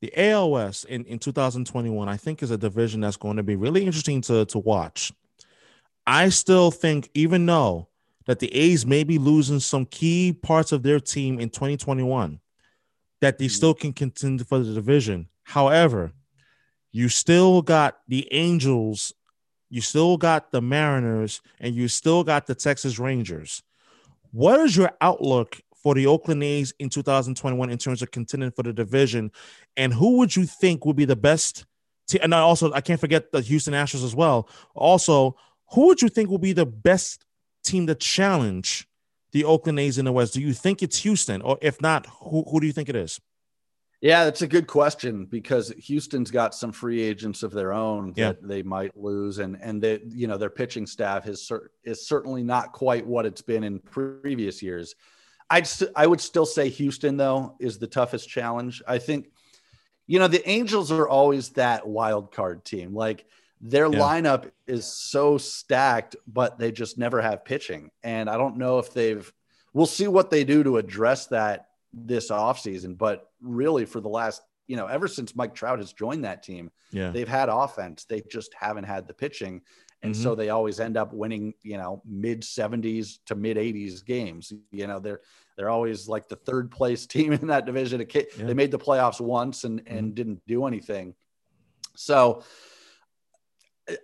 [0.00, 3.56] the AL West in, in 2021 I think is a division that's going to be
[3.56, 5.12] really interesting to to watch.
[6.10, 7.86] I still think even though
[8.26, 12.40] that the A's may be losing some key parts of their team in 2021
[13.20, 15.28] that they still can contend for the division.
[15.44, 16.10] However,
[16.90, 19.12] you still got the Angels,
[19.68, 23.62] you still got the Mariners, and you still got the Texas Rangers.
[24.32, 28.64] What is your outlook for the Oakland A's in 2021 in terms of contending for
[28.64, 29.30] the division?
[29.76, 31.66] And who would you think would be the best?
[32.08, 34.48] Te- and I also, I can't forget the Houston Astros as well.
[34.74, 35.36] Also,
[35.72, 37.24] who would you think will be the best
[37.64, 38.88] team to challenge
[39.32, 40.34] the Oakland A's in the West?
[40.34, 41.42] Do you think it's Houston?
[41.42, 43.20] Or if not, who, who do you think it is?
[44.00, 48.28] Yeah, that's a good question because Houston's got some free agents of their own yeah.
[48.28, 51.52] that they might lose, and and they, you know their pitching staff is
[51.84, 54.94] is certainly not quite what it's been in previous years.
[55.50, 58.82] I'd st- I would still say Houston though is the toughest challenge.
[58.88, 59.32] I think,
[60.06, 62.94] you know, the Angels are always that wild card team.
[62.94, 63.26] Like
[63.60, 63.98] their yeah.
[63.98, 68.92] lineup is so stacked, but they just never have pitching, and I don't know if
[68.92, 69.30] they've.
[69.72, 74.42] We'll see what they do to address that this offseason, but really for the last,
[74.66, 77.10] you know, ever since Mike Trout has joined that team, yeah.
[77.10, 78.04] they've had offense.
[78.04, 79.62] They just haven't had the pitching.
[80.02, 80.22] And mm-hmm.
[80.22, 84.52] so they always end up winning, you know, mid 70s to mid 80s games.
[84.70, 85.20] You know, they're
[85.56, 88.00] they're always like the third place team in that division.
[88.46, 90.14] They made the playoffs once and and mm-hmm.
[90.14, 91.14] didn't do anything.
[91.96, 92.44] So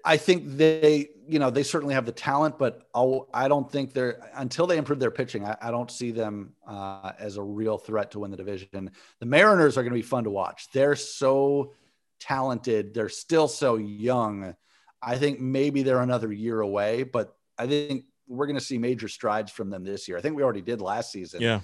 [0.05, 3.73] I think they, you know, they certainly have the talent, but I'll, I do not
[3.73, 5.45] think they're until they improve their pitching.
[5.45, 8.91] I, I don't see them uh, as a real threat to win the division.
[9.21, 10.69] The Mariners are going to be fun to watch.
[10.73, 11.73] They're so
[12.21, 12.95] talented.
[12.95, 14.55] They're still so young.
[15.03, 19.09] I think maybe they're another year away, but I think we're going to see major
[19.09, 20.19] strides from them this year.
[20.19, 21.41] I think we already did last season.
[21.43, 21.57] Yeah.
[21.57, 21.61] Uh,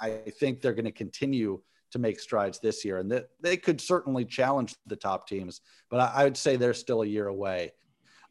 [0.00, 3.80] I think they're going to continue to make strides this year, and that they could
[3.80, 5.60] certainly challenge the top teams.
[5.90, 7.72] But I, I would say they're still a year away.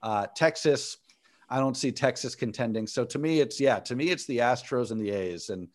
[0.02, 0.98] Uh, Texas,
[1.50, 2.88] I don't see Texas contending.
[2.88, 5.68] So to me, it's yeah, to me it's the Astros and the A's, and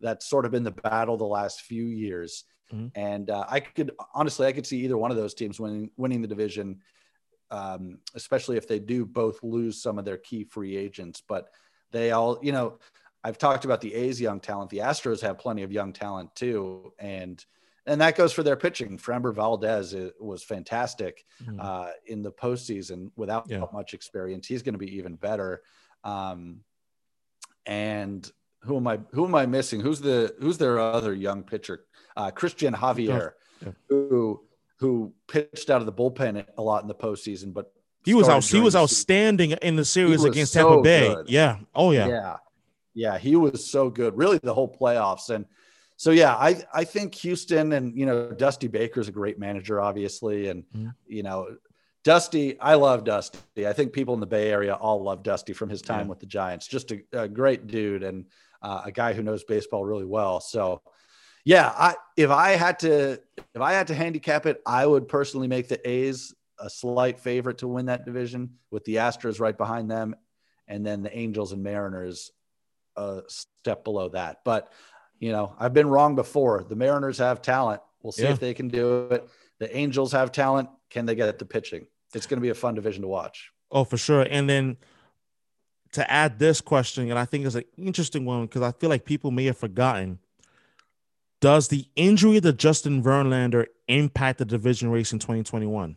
[0.00, 2.44] that's sort of been the battle the last few years.
[2.72, 2.88] Mm-hmm.
[2.94, 6.22] And uh, I could honestly, I could see either one of those teams winning winning
[6.22, 6.80] the division,
[7.50, 11.22] um, especially if they do both lose some of their key free agents.
[11.26, 11.48] But
[11.90, 12.78] they all, you know,
[13.22, 14.70] I've talked about the A's young talent.
[14.70, 17.44] The Astros have plenty of young talent too, and
[17.86, 18.98] and that goes for their pitching.
[18.98, 21.58] Framber Valdez was fantastic mm-hmm.
[21.60, 23.64] uh, in the postseason without yeah.
[23.72, 24.46] much experience.
[24.46, 25.62] He's going to be even better.
[26.04, 26.60] Um,
[27.66, 28.30] and
[28.62, 29.00] who am I?
[29.12, 29.80] Who am I missing?
[29.80, 31.84] Who's the Who's their other young pitcher?
[32.16, 33.32] Uh, Cristian Javier,
[33.64, 33.72] yeah.
[33.88, 34.42] who
[34.78, 37.72] who pitched out of the bullpen a lot in the postseason, but
[38.04, 38.44] he was out.
[38.44, 41.14] He was outstanding in the series against so Tampa Bay.
[41.14, 41.28] Good.
[41.28, 41.58] Yeah.
[41.74, 42.08] Oh yeah.
[42.08, 42.36] Yeah.
[43.00, 45.30] Yeah, he was so good, really the whole playoffs.
[45.30, 45.46] And
[45.96, 50.48] so yeah, I I think Houston and you know Dusty Baker's a great manager, obviously,
[50.48, 50.88] and mm-hmm.
[51.06, 51.56] you know
[52.04, 53.66] Dusty, I love Dusty.
[53.66, 56.10] I think people in the Bay Area all love Dusty from his time yeah.
[56.10, 56.66] with the Giants.
[56.66, 58.26] Just a, a great dude and
[58.60, 60.40] uh, a guy who knows baseball really well.
[60.40, 60.82] So,
[61.46, 63.18] yeah, I if I had to
[63.54, 67.58] if I had to handicap it, I would personally make the A's a slight favorite
[67.58, 70.14] to win that division with the Astros right behind them,
[70.68, 72.30] and then the Angels and Mariners
[72.96, 74.40] a step below that.
[74.44, 74.72] But
[75.18, 76.64] you know, I've been wrong before.
[76.68, 77.82] The Mariners have talent.
[78.02, 78.32] We'll see yeah.
[78.32, 79.28] if they can do it.
[79.58, 80.70] The Angels have talent.
[80.88, 81.86] Can they get the pitching?
[82.14, 83.52] It's going to be a fun division to watch.
[83.70, 84.22] Oh, for sure.
[84.28, 84.78] And then
[85.92, 89.04] to add this question, and I think it's an interesting one because I feel like
[89.04, 90.18] people may have forgotten.
[91.40, 95.96] Does the injury to Justin Verlander impact the division race in 2021?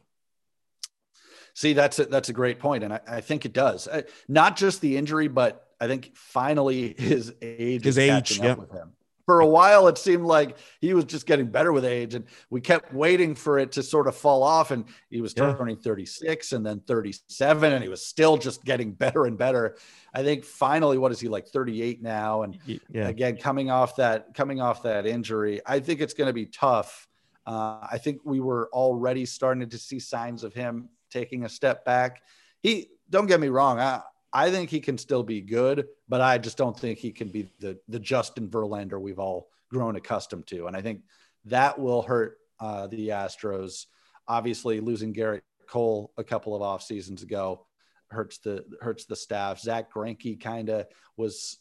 [1.54, 3.88] See, that's a, that's a great point, and I, I think it does.
[3.88, 8.56] Uh, not just the injury, but I think finally his age his age yeah.
[8.56, 8.92] with him.
[9.26, 12.60] For a while, it seemed like he was just getting better with age, and we
[12.60, 14.72] kept waiting for it to sort of fall off.
[14.72, 15.54] And he was yeah.
[15.56, 19.78] turning 36 and then 37, and he was still just getting better and better.
[20.14, 22.42] I think finally, what is he like 38 now?
[22.44, 23.08] And yeah.
[23.08, 27.08] again, coming off that coming off that injury, I think it's going to be tough
[27.46, 31.86] Uh, I think we were already starting to see signs of him taking a step
[31.86, 32.22] back.
[32.62, 33.80] He don't get me wrong.
[33.80, 34.02] I,
[34.34, 37.50] I think he can still be good, but I just don't think he can be
[37.60, 40.68] the the Justin Verlander we've all grown accustomed to.
[40.68, 41.02] And I think
[41.46, 43.86] that will hurt uh, the Astros.
[44.28, 47.66] Obviously, losing Gerrit Cole a couple of off seasons ago
[48.10, 49.60] hurts the hurts the staff.
[49.60, 51.60] Zack Greinke kind of was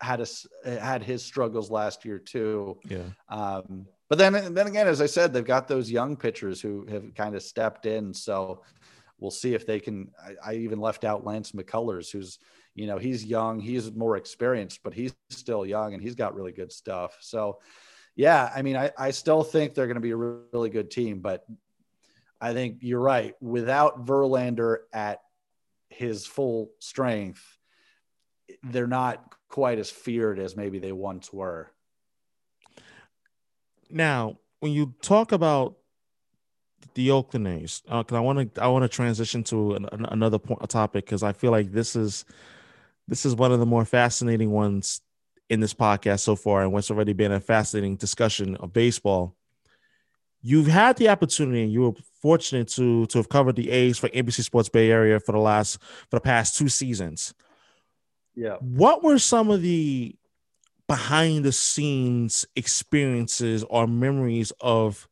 [0.00, 2.78] had a, had his struggles last year too.
[2.88, 3.04] Yeah.
[3.28, 7.14] Um, but then then again, as I said, they've got those young pitchers who have
[7.14, 8.12] kind of stepped in.
[8.12, 8.62] So
[9.24, 10.10] we'll see if they can.
[10.22, 12.38] I, I, even left out Lance McCullers, who's
[12.74, 16.52] you know he's young, he's more experienced, but he's still young and he's got really
[16.52, 17.16] good stuff.
[17.20, 17.60] So
[18.14, 21.20] yeah, I mean, I, I still think they're going to be a really good team,
[21.20, 21.46] but
[22.38, 23.34] I think you're right.
[23.40, 25.20] Without Verlander at
[25.88, 27.42] his full strength,
[28.62, 31.70] they're not quite as feared as maybe they once were.
[33.88, 35.76] Now, when you talk about
[36.94, 40.06] the Oakland A's, because uh, I want to I want to transition to an, an,
[40.06, 42.24] another point, a topic because I feel like this is
[43.08, 45.00] this is one of the more fascinating ones
[45.50, 49.36] in this podcast so far, and what's already been a fascinating discussion of baseball.
[50.42, 54.08] You've had the opportunity, and you were fortunate to to have covered the A's for
[54.08, 55.78] NBC Sports Bay Area for the last
[56.10, 57.34] for the past two seasons.
[58.34, 58.56] Yeah.
[58.60, 60.16] What were some of the
[60.86, 65.08] behind the scenes experiences or memories of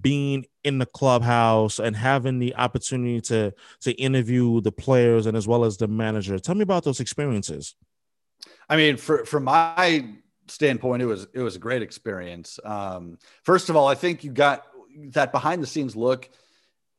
[0.00, 5.48] being in the clubhouse and having the opportunity to to interview the players and as
[5.48, 6.38] well as the manager.
[6.38, 7.74] Tell me about those experiences.
[8.68, 10.06] I mean, for from my
[10.46, 12.58] standpoint, it was it was a great experience.
[12.64, 14.64] Um, first of all, I think you got
[15.10, 16.28] that behind the scenes look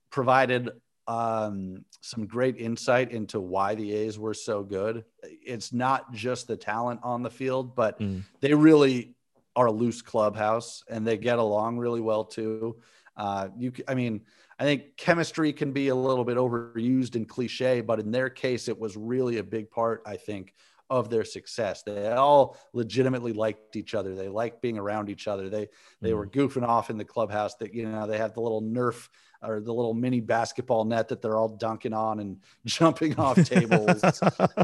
[0.10, 0.70] provided
[1.08, 5.06] um, some great insight into why the A's were so good.
[5.24, 8.24] It's not just the talent on the field, but mm.
[8.42, 9.16] they really
[9.60, 12.78] are a loose clubhouse and they get along really well too.
[13.18, 14.22] Uh, you, I mean,
[14.58, 18.70] I think chemistry can be a little bit overused and cliche, but in their case,
[18.70, 20.02] it was really a big part.
[20.06, 20.54] I think
[20.90, 21.84] of their success.
[21.84, 24.16] They all legitimately liked each other.
[24.16, 25.50] They liked being around each other.
[25.50, 25.68] They
[26.02, 26.18] they mm.
[26.18, 27.56] were goofing off in the clubhouse.
[27.56, 29.10] That you know they had the little Nerf
[29.42, 34.04] or the little mini basketball net that they're all dunking on and jumping off tables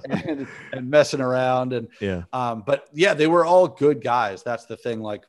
[0.09, 1.73] and, and, messing around.
[1.73, 4.43] And yeah, um, but yeah, they were all good guys.
[4.43, 5.01] That's the thing.
[5.01, 5.25] Like,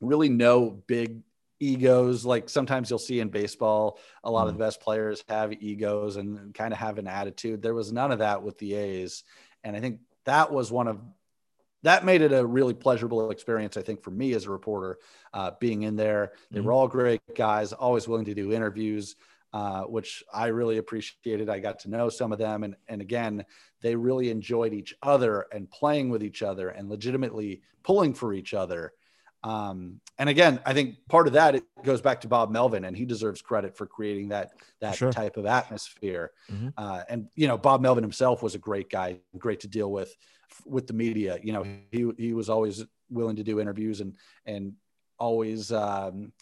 [0.00, 1.22] really, no big
[1.60, 2.24] egos.
[2.24, 4.48] Like sometimes you'll see in baseball, a lot mm.
[4.48, 7.62] of the best players have egos and kind of have an attitude.
[7.62, 9.24] There was none of that with the A's,
[9.64, 11.00] and I think that was one of
[11.82, 14.98] that made it a really pleasurable experience, I think, for me as a reporter,
[15.34, 16.32] uh, being in there.
[16.50, 16.66] They mm-hmm.
[16.66, 19.16] were all great guys, always willing to do interviews,
[19.52, 21.48] uh, which I really appreciated.
[21.48, 22.62] I got to know some of them.
[22.62, 23.44] And, and again,
[23.80, 28.54] they really enjoyed each other and playing with each other and legitimately pulling for each
[28.54, 28.92] other.
[29.44, 32.96] Um, and again, I think part of that it goes back to Bob Melvin, and
[32.96, 35.10] he deserves credit for creating that that sure.
[35.10, 36.30] type of atmosphere.
[36.48, 36.68] Mm-hmm.
[36.76, 40.14] Uh, and you know, Bob Melvin himself was a great guy, great to deal with
[40.64, 41.38] with the media.
[41.42, 44.74] You know, he he was always willing to do interviews and and
[45.18, 45.72] always.
[45.72, 46.32] Um,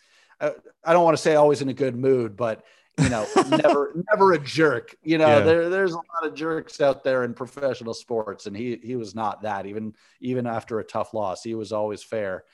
[0.40, 0.52] I,
[0.84, 2.64] I don't want to say always in a good mood, but
[2.98, 4.94] you know, never never a jerk.
[5.02, 5.40] You know, yeah.
[5.40, 9.14] there there's a lot of jerks out there in professional sports, and he he was
[9.14, 9.66] not that.
[9.66, 12.44] Even even after a tough loss, he was always fair.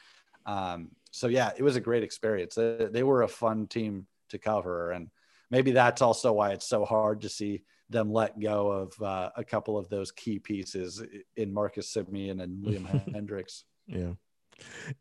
[0.45, 2.55] Um, so yeah, it was a great experience.
[2.55, 5.09] They, they were a fun team to cover, and
[5.51, 9.45] maybe that's also why it's so hard to see them let go of uh, a
[9.45, 11.03] couple of those key pieces
[11.37, 13.63] in Marcus Semien and Liam Hendriks.
[13.87, 14.13] Yeah,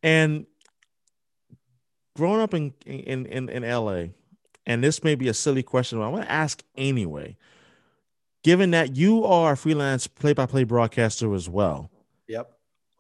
[0.04, 0.46] and
[2.16, 4.06] growing up in in in, in LA,
[4.66, 7.38] and this may be a silly question, but I want to ask anyway.
[8.44, 11.90] Given that you are a freelance play-by-play broadcaster as well,
[12.28, 12.52] yep.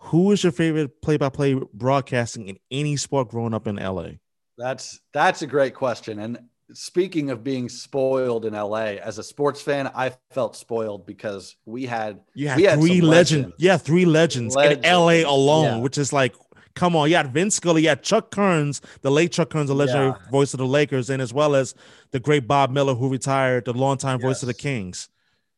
[0.09, 4.09] Who is your favorite play-by-play broadcasting in any sport growing up in LA?
[4.57, 6.39] That's that's a great question, and
[6.75, 11.85] speaking of being spoiled in LA, as a sports fan, I felt spoiled because we
[11.85, 13.53] had you had, we had three legends.
[13.57, 14.85] Yeah, three legends, legends.
[14.85, 15.77] in LA alone, yeah.
[15.77, 16.35] which is like,
[16.73, 17.09] come on.
[17.09, 20.29] You had Vince Scully, you had Chick Hearn, the late Chick Hearn, the legendary yeah.
[20.29, 21.73] voice of the Lakers, and as well as
[22.11, 24.25] the great Bob Miller, who retired, the longtime yes.
[24.27, 25.09] voice of the Kings.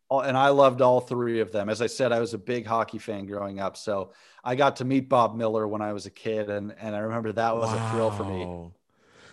[0.09, 1.67] And I loved all three of them.
[1.67, 4.85] As I said, I was a big hockey fan growing up, so I got to
[4.85, 7.87] meet Bob Miller when I was a kid, and and I remember that was wow.
[7.87, 8.71] a thrill for me.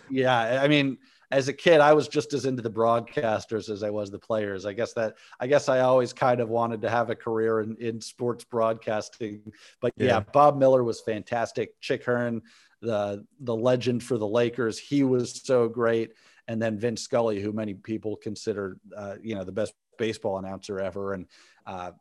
[0.09, 0.97] Yeah, I mean
[1.35, 4.65] as a kid, I was just as into the broadcasters as I was the players.
[4.65, 7.75] I guess that I guess I always kind of wanted to have a career in,
[7.75, 9.51] in sports broadcasting.
[9.81, 10.05] But yeah.
[10.07, 11.79] yeah, Bob Miller was fantastic.
[11.81, 12.41] Chick Hearn,
[12.81, 16.13] the the legend for the Lakers, he was so great.
[16.47, 20.79] And then Vince Scully, who many people consider uh, you know the best baseball announcer
[20.79, 21.25] ever, and
[21.65, 21.91] uh,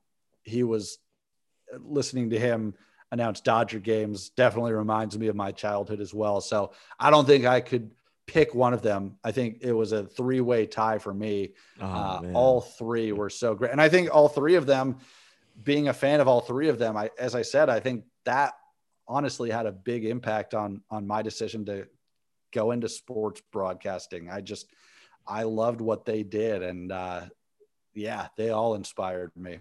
[0.44, 0.98] he was
[1.80, 2.74] listening to him
[3.10, 6.40] announce Dodger games definitely reminds me of my childhood as well.
[6.40, 7.92] So I don't think I could
[8.26, 9.18] pick one of them.
[9.22, 11.54] I think it was a three way tie for me.
[11.80, 13.72] Oh, uh, all three were so great.
[13.72, 14.98] And I think all three of them,
[15.62, 18.54] being a fan of all three of them, I, as I said, I think that
[19.06, 21.86] honestly had a big impact on, on my decision to
[22.52, 24.30] go into sports broadcasting.
[24.30, 24.66] I just,
[25.26, 26.62] I loved what they did.
[26.62, 27.22] And uh,
[27.94, 29.60] yeah, they all inspired me.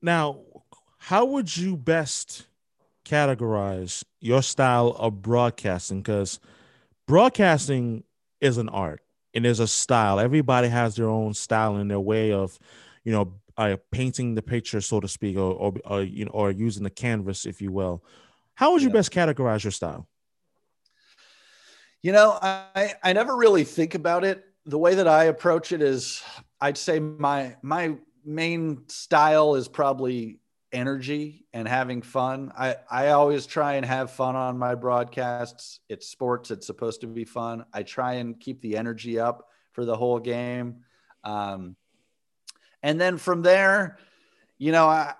[0.00, 0.40] Now,
[0.98, 2.46] how would you best
[3.04, 6.00] categorize your style of broadcasting?
[6.00, 6.40] Because
[7.12, 8.04] broadcasting
[8.40, 9.02] is an art
[9.34, 10.18] and there's a style.
[10.18, 12.58] Everybody has their own style and their way of,
[13.04, 16.50] you know, uh, painting the picture, so to speak, or, or, or, you know, or
[16.50, 18.02] using the canvas, if you will.
[18.54, 18.94] How would you yeah.
[18.94, 20.08] best categorize your style?
[22.00, 24.46] You know, I I never really think about it.
[24.64, 26.22] The way that I approach it is,
[26.62, 30.38] I'd say my my main style is probably
[30.72, 32.52] energy and having fun.
[32.56, 35.80] I, I always try and have fun on my broadcasts.
[35.88, 37.64] It's sports, it's supposed to be fun.
[37.72, 40.84] I try and keep the energy up for the whole game.
[41.24, 41.76] Um,
[42.82, 43.98] and then from there,
[44.58, 45.14] you know, I,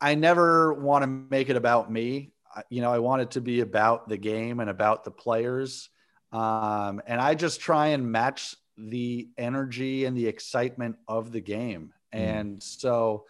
[0.00, 2.32] I never want to make it about me.
[2.68, 5.88] You know, I want it to be about the game and about the players.
[6.32, 11.92] Um, and I just try and match the energy and the excitement of the game.
[12.14, 12.18] Mm.
[12.18, 13.26] And so,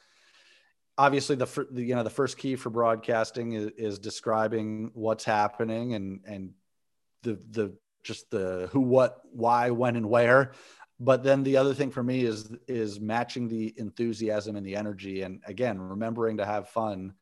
[0.98, 5.94] obviously the, the, you know the first key for broadcasting is, is describing what's happening
[5.94, 6.50] and and
[7.22, 10.52] the the just the who what why when and where.
[11.00, 15.22] But then the other thing for me is is matching the enthusiasm and the energy.
[15.22, 17.14] And again remembering to have fun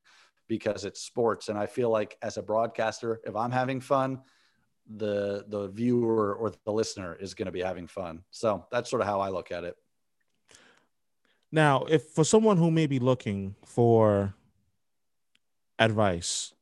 [0.48, 1.48] because it's sports.
[1.48, 4.20] And i feel like as a broadcaster if i'm having fun
[4.96, 8.24] the the viewer or the listener is going to be having fun.
[8.30, 9.76] So that's sort of how i look at it
[11.53, 14.34] now, if for someone who may be looking for
[15.78, 16.53] advice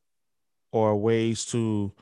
[0.71, 1.93] or ways to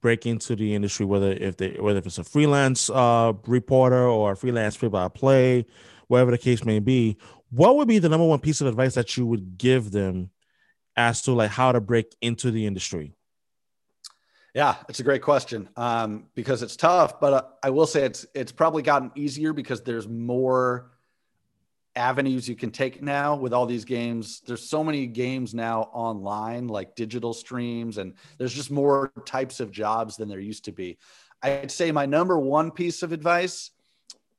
[0.00, 4.32] break into the industry, whether if they whether if it's a freelance uh, reporter or
[4.32, 5.66] a freelance play-by-play,
[6.08, 7.16] whatever the case may be,
[7.50, 10.30] what would be the number one piece of advice that you would give them
[10.96, 13.14] as to like how to break into the industry?
[14.54, 18.26] Yeah, it's a great question um, because it's tough, but uh, I will say it's
[18.34, 20.92] it's probably gotten easier because there's more
[21.96, 24.42] avenues you can take now with all these games.
[24.46, 29.70] There's so many games now online, like digital streams, and there's just more types of
[29.72, 30.98] jobs than there used to be.
[31.42, 33.70] I'd say my number one piece of advice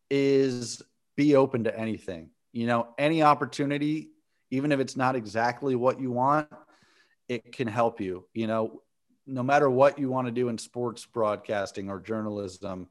[0.09, 0.81] is
[1.15, 2.29] be open to anything.
[2.53, 4.09] You know, any opportunity,
[4.51, 6.47] even if it's not exactly what you want,
[7.27, 8.25] it can help you.
[8.33, 8.81] You know,
[9.25, 12.87] no matter what you want to do in sports broadcasting or journalism,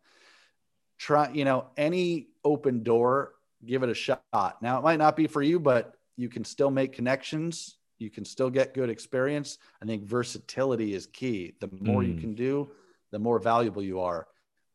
[0.99, 3.33] try, you know, any open door
[3.65, 4.57] give it a shot.
[4.61, 7.79] Now, it might not be for you, but you can still make connections.
[7.99, 9.59] You can still get good experience.
[9.83, 11.55] I think versatility is key.
[11.61, 12.15] The more mm.
[12.15, 12.71] you can do,
[13.11, 14.27] the more valuable you are.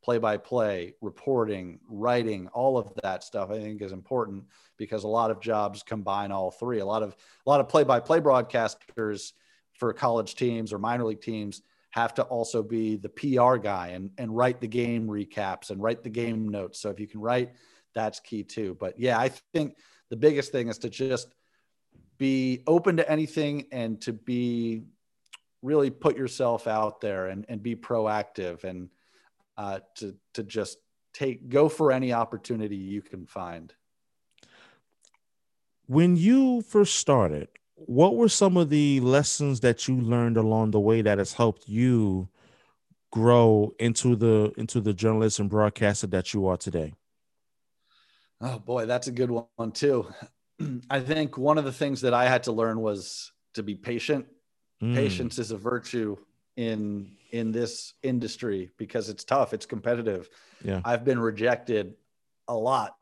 [0.03, 4.45] Play by play, reporting, writing, all of that stuff I think is important
[4.77, 6.79] because a lot of jobs combine all three.
[6.79, 7.15] A lot of
[7.45, 9.33] a lot of play by play broadcasters
[9.75, 11.61] for college teams or minor league teams
[11.91, 16.03] have to also be the PR guy and, and write the game recaps and write
[16.03, 16.79] the game notes.
[16.79, 17.51] So if you can write
[17.93, 18.77] that's key too.
[18.79, 19.77] But yeah, I think
[20.09, 21.33] the biggest thing is to just
[22.17, 24.83] be open to anything and to be
[25.61, 28.89] really put yourself out there and, and be proactive and
[29.57, 30.77] uh, to, to just
[31.13, 33.73] take, go for any opportunity you can find.
[35.87, 40.79] When you first started, what were some of the lessons that you learned along the
[40.79, 42.29] way that has helped you
[43.11, 46.93] grow into the into the journalist and broadcaster that you are today?
[48.41, 50.07] Oh boy, that's a good one too.
[50.89, 54.25] I think one of the things that I had to learn was to be patient.
[54.81, 54.95] Mm.
[54.95, 56.17] Patience is a virtue
[56.57, 60.29] in in this industry because it's tough, it's competitive.
[60.63, 60.81] Yeah.
[60.83, 61.95] I've been rejected
[62.47, 62.95] a lot.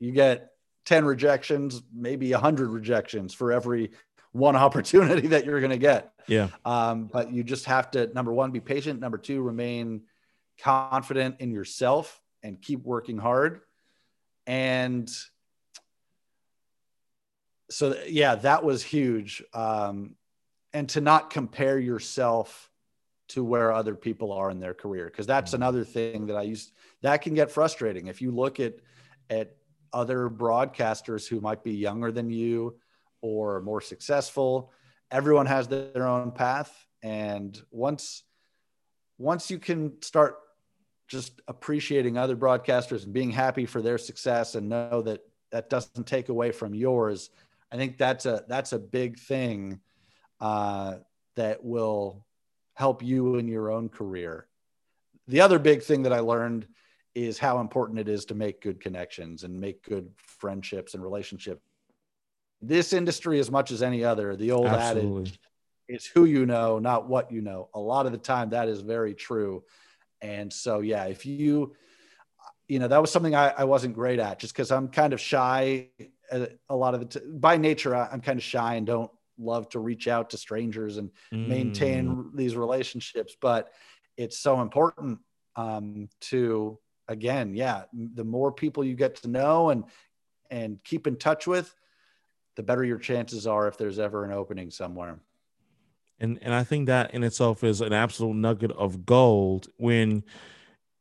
[0.00, 0.52] You get
[0.86, 3.90] 10 rejections, maybe 100 rejections for every
[4.32, 6.12] one opportunity that you're going to get.
[6.26, 6.48] Yeah.
[6.64, 10.02] Um, but you just have to number 1 be patient, number 2 remain
[10.62, 13.60] confident in yourself and keep working hard
[14.48, 15.08] and
[17.70, 19.42] so yeah that was huge.
[19.54, 20.16] Um,
[20.72, 22.70] and to not compare yourself
[23.28, 25.62] to where other people are in their career because that's mm-hmm.
[25.62, 26.72] another thing that i used
[27.02, 28.08] that can get frustrating.
[28.08, 28.74] If you look at
[29.30, 29.54] at
[29.92, 32.76] other broadcasters who might be younger than you
[33.20, 34.72] or more successful
[35.10, 36.74] everyone has their own path.
[37.02, 38.24] And once
[39.18, 40.36] once you can start
[41.08, 46.06] just appreciating other broadcasters and being happy for their success and know that that doesn't
[46.06, 47.30] take away from yours.
[47.72, 49.80] I think that's a that's a big thing
[50.40, 50.96] uh,
[51.36, 52.24] that will
[52.74, 54.46] help you in your own career.
[55.26, 56.66] The other big thing that I learned
[57.14, 61.60] is how important it is to make good connections and make good friendships and relationships.
[62.60, 65.22] This industry, as much as any other, the old Absolutely.
[65.22, 65.40] adage
[65.88, 67.68] is who you know, not what you know.
[67.74, 69.64] A lot of the time, that is very true.
[70.20, 71.74] And so, yeah, if you,
[72.66, 75.20] you know, that was something I, I wasn't great at just because I'm kind of
[75.20, 75.88] shy
[76.30, 79.78] a lot of the t- by nature i'm kind of shy and don't love to
[79.78, 81.46] reach out to strangers and mm.
[81.46, 83.72] maintain these relationships but
[84.16, 85.18] it's so important
[85.56, 89.84] um, to again yeah the more people you get to know and
[90.50, 91.74] and keep in touch with
[92.56, 95.18] the better your chances are if there's ever an opening somewhere
[96.20, 100.22] and and i think that in itself is an absolute nugget of gold when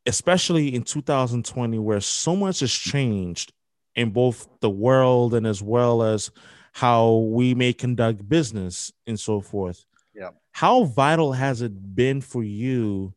[0.06, 3.52] especially in 2020 where so much has changed
[3.96, 6.32] in both the world and as well as
[6.72, 9.84] how we may conduct business and so forth.
[10.14, 10.30] Yeah.
[10.52, 13.14] How vital has it been for you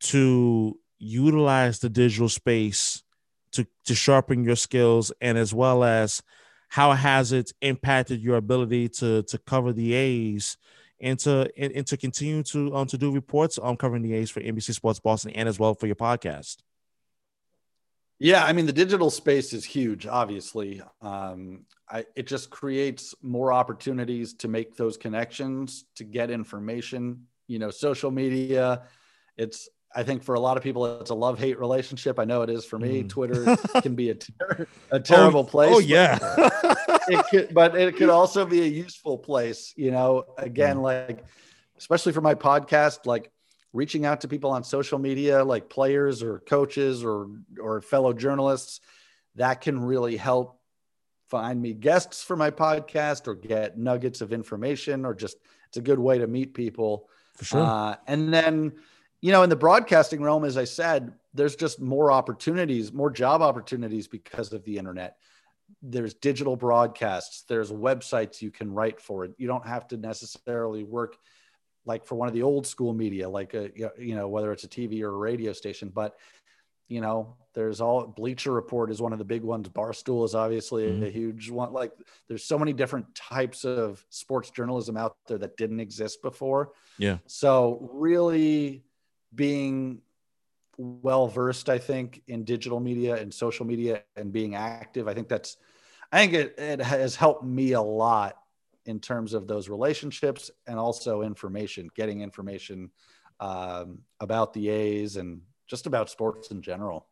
[0.00, 3.02] to utilize the digital space
[3.52, 6.22] to, to sharpen your skills and as well as
[6.68, 10.56] how has it impacted your ability to to cover the A's
[11.00, 14.30] and to and, and to continue to um, to do reports on covering the A's
[14.30, 16.56] for NBC Sports Boston and as well for your podcast?
[18.18, 20.06] Yeah, I mean the digital space is huge.
[20.06, 27.26] Obviously, um, I, it just creates more opportunities to make those connections, to get information.
[27.46, 28.82] You know, social media.
[29.36, 32.18] It's I think for a lot of people it's a love hate relationship.
[32.18, 33.02] I know it is for me.
[33.02, 33.08] Mm.
[33.08, 35.74] Twitter can be a, ter- a terrible oh, place.
[35.74, 36.18] Oh yeah,
[37.08, 39.72] it could, but it could also be a useful place.
[39.74, 40.82] You know, again, mm.
[40.82, 41.24] like
[41.78, 43.32] especially for my podcast, like
[43.72, 47.28] reaching out to people on social media like players or coaches or
[47.60, 48.80] or fellow journalists
[49.34, 50.58] that can really help
[51.28, 55.36] find me guests for my podcast or get nuggets of information or just
[55.68, 58.72] it's a good way to meet people for sure uh, and then
[59.20, 63.42] you know in the broadcasting realm as i said there's just more opportunities more job
[63.42, 65.16] opportunities because of the internet
[65.82, 70.82] there's digital broadcasts there's websites you can write for it you don't have to necessarily
[70.82, 71.16] work
[71.86, 74.68] like for one of the old school media, like a, you know, whether it's a
[74.68, 76.16] TV or a radio station, but
[76.88, 79.68] you know, there's all Bleacher Report is one of the big ones.
[79.68, 81.04] Barstool is obviously mm-hmm.
[81.04, 81.72] a huge one.
[81.72, 81.92] Like
[82.28, 86.70] there's so many different types of sports journalism out there that didn't exist before.
[86.98, 87.18] Yeah.
[87.26, 88.84] So really
[89.34, 90.00] being
[90.78, 95.28] well versed, I think, in digital media and social media and being active, I think
[95.28, 95.56] that's,
[96.12, 98.36] I think it, it has helped me a lot
[98.84, 102.90] in terms of those relationships and also information, getting information
[103.40, 107.06] um, about the A's and just about sports in general.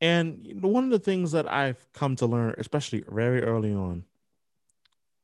[0.00, 4.04] And one of the things that I've come to learn, especially very early on,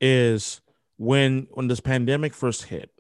[0.01, 0.61] is
[0.99, 2.93] when when this pandemic first hit,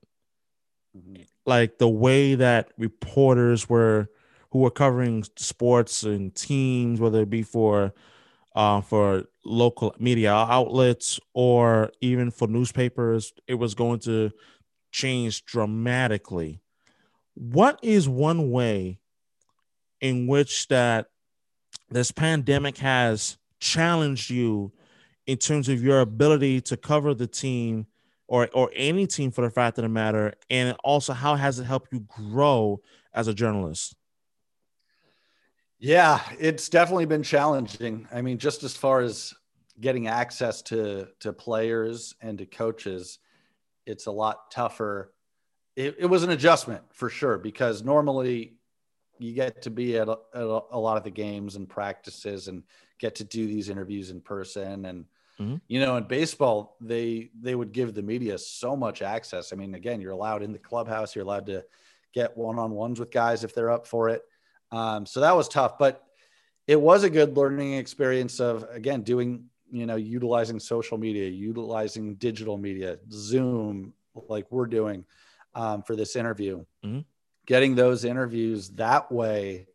[0.96, 1.22] mm-hmm.
[1.49, 4.09] Like the way that reporters were
[4.51, 7.94] who were covering sports and teams, whether it be for
[8.55, 14.30] uh, for local media outlets or even for newspapers, it was going to
[14.92, 16.61] change dramatically.
[17.34, 18.99] What is one way
[20.01, 21.07] in which that
[21.88, 24.72] this pandemic has challenged you
[25.26, 27.86] in terms of your ability to cover the team
[28.28, 31.64] or or any team for the fact of the matter and also how has it
[31.64, 32.80] helped you grow
[33.12, 33.96] as a journalist
[35.78, 38.08] yeah, it's definitely been challenging.
[38.12, 39.32] I mean, just as far as
[39.80, 43.18] getting access to to players and to coaches,
[43.86, 45.14] it's a lot tougher.
[45.76, 48.56] It, it was an adjustment for sure because normally
[49.18, 52.64] you get to be at a, at a, lot of the games and practices and
[52.98, 55.04] get to do these interviews in person and
[55.41, 55.57] mm-hmm.
[55.68, 59.74] you know in baseball they they would give the media so much access i mean
[59.74, 61.64] again you're allowed in the clubhouse you're allowed to
[62.14, 64.22] get one-on-ones with guys if they're up for it
[64.70, 66.05] um, so that was tough, but
[66.66, 72.14] it was a good learning experience of again doing you know utilizing social media, utilizing
[72.16, 73.95] digital media, Zoom,
[74.28, 75.05] like we're doing
[75.55, 76.64] um, for this interview.
[76.84, 77.01] Mm-hmm.
[77.47, 79.68] Getting those interviews that way,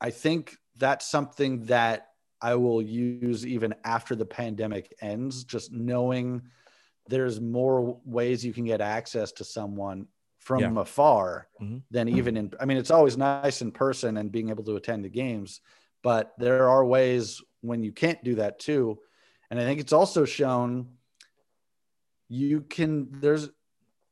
[0.00, 2.08] I think that's something that
[2.44, 5.44] I will use even after the pandemic ends.
[5.44, 6.42] Just knowing
[7.08, 10.06] there's more ways you can get access to someone
[10.38, 10.80] from yeah.
[10.82, 11.78] afar mm-hmm.
[11.90, 15.02] than even in i mean it's always nice in person and being able to attend
[15.02, 15.60] the games
[16.02, 18.98] but there are ways when you can't do that too
[19.50, 20.86] and i think it's also shown
[22.28, 23.48] you can there's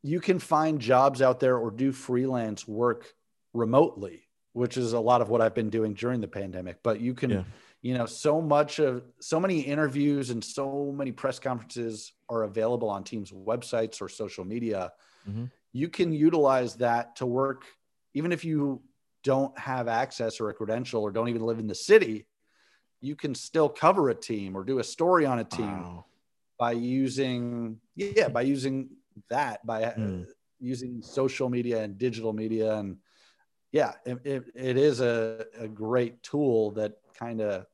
[0.03, 3.12] you can find jobs out there or do freelance work
[3.53, 4.22] remotely
[4.55, 7.30] which is a lot of what i've been doing during the pandemic but you can
[7.30, 7.43] yeah.
[7.83, 12.89] You know, so much of so many interviews and so many press conferences are available
[12.89, 14.93] on teams' websites or social media.
[15.28, 15.47] Mm-hmm.
[15.72, 17.64] You can utilize that to work,
[18.14, 18.83] even if you
[19.24, 22.26] don't have access or a credential or don't even live in the city.
[23.01, 26.05] You can still cover a team or do a story on a team wow.
[26.59, 28.91] by using, yeah, by using
[29.28, 30.22] that, by mm.
[30.22, 30.26] uh,
[30.61, 32.76] using social media and digital media.
[32.76, 32.99] And
[33.72, 37.66] yeah, it, it, it is a, a great tool that kind of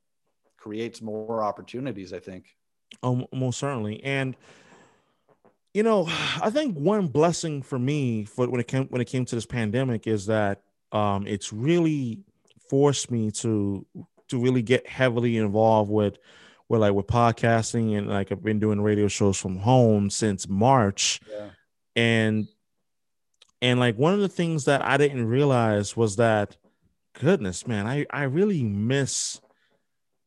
[0.59, 2.55] creates more opportunities, I think.
[3.01, 4.03] Oh, most certainly.
[4.03, 4.35] And
[5.73, 6.07] you know,
[6.41, 9.45] I think one blessing for me for when it came when it came to this
[9.45, 12.19] pandemic is that um, it's really
[12.69, 13.85] forced me to
[14.29, 16.17] to really get heavily involved with
[16.67, 21.19] with like with podcasting and like I've been doing radio shows from home since March.
[21.29, 21.49] Yeah.
[21.95, 22.47] And
[23.61, 26.57] and like one of the things that I didn't realize was that
[27.19, 29.41] goodness, man, I I really miss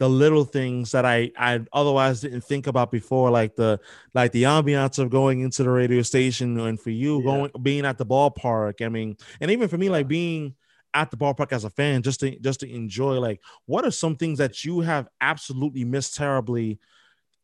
[0.03, 3.78] the little things that I I otherwise didn't think about before, like the
[4.14, 7.24] like the ambiance of going into the radio station, and for you yeah.
[7.24, 8.84] going being at the ballpark.
[8.84, 10.57] I mean, and even for me, like being
[10.92, 13.20] at the ballpark as a fan, just to just to enjoy.
[13.20, 16.80] Like, what are some things that you have absolutely missed terribly?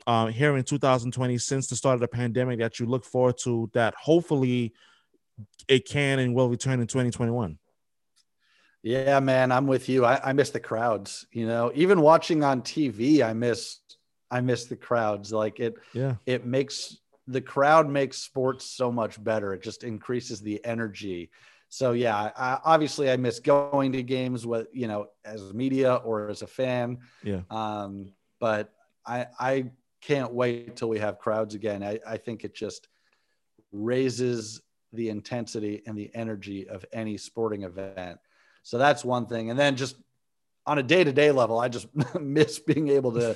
[0.06, 3.68] Uh, here in 2020 since the start of the pandemic that you look forward to
[3.74, 4.72] that hopefully
[5.66, 7.58] it can and will return in 2021
[8.82, 10.04] yeah, man, I'm with you.
[10.04, 11.26] I, I miss the crowds.
[11.32, 13.78] You know, even watching on TV, I miss
[14.30, 15.32] I miss the crowds.
[15.32, 19.52] Like it, yeah, it makes the crowd makes sports so much better.
[19.54, 21.30] It just increases the energy.
[21.68, 26.28] So yeah, I, obviously I miss going to games with you know as media or
[26.28, 26.98] as a fan.
[27.22, 27.42] Yeah.
[27.50, 28.72] Um, but
[29.06, 29.70] I I
[30.00, 31.82] can't wait till we have crowds again.
[31.82, 32.88] I, I think it just
[33.72, 34.62] raises
[34.92, 38.18] the intensity and the energy of any sporting event.
[38.68, 39.48] So that's one thing.
[39.48, 39.96] And then just
[40.66, 41.86] on a day to day level, I just
[42.20, 43.34] miss being able to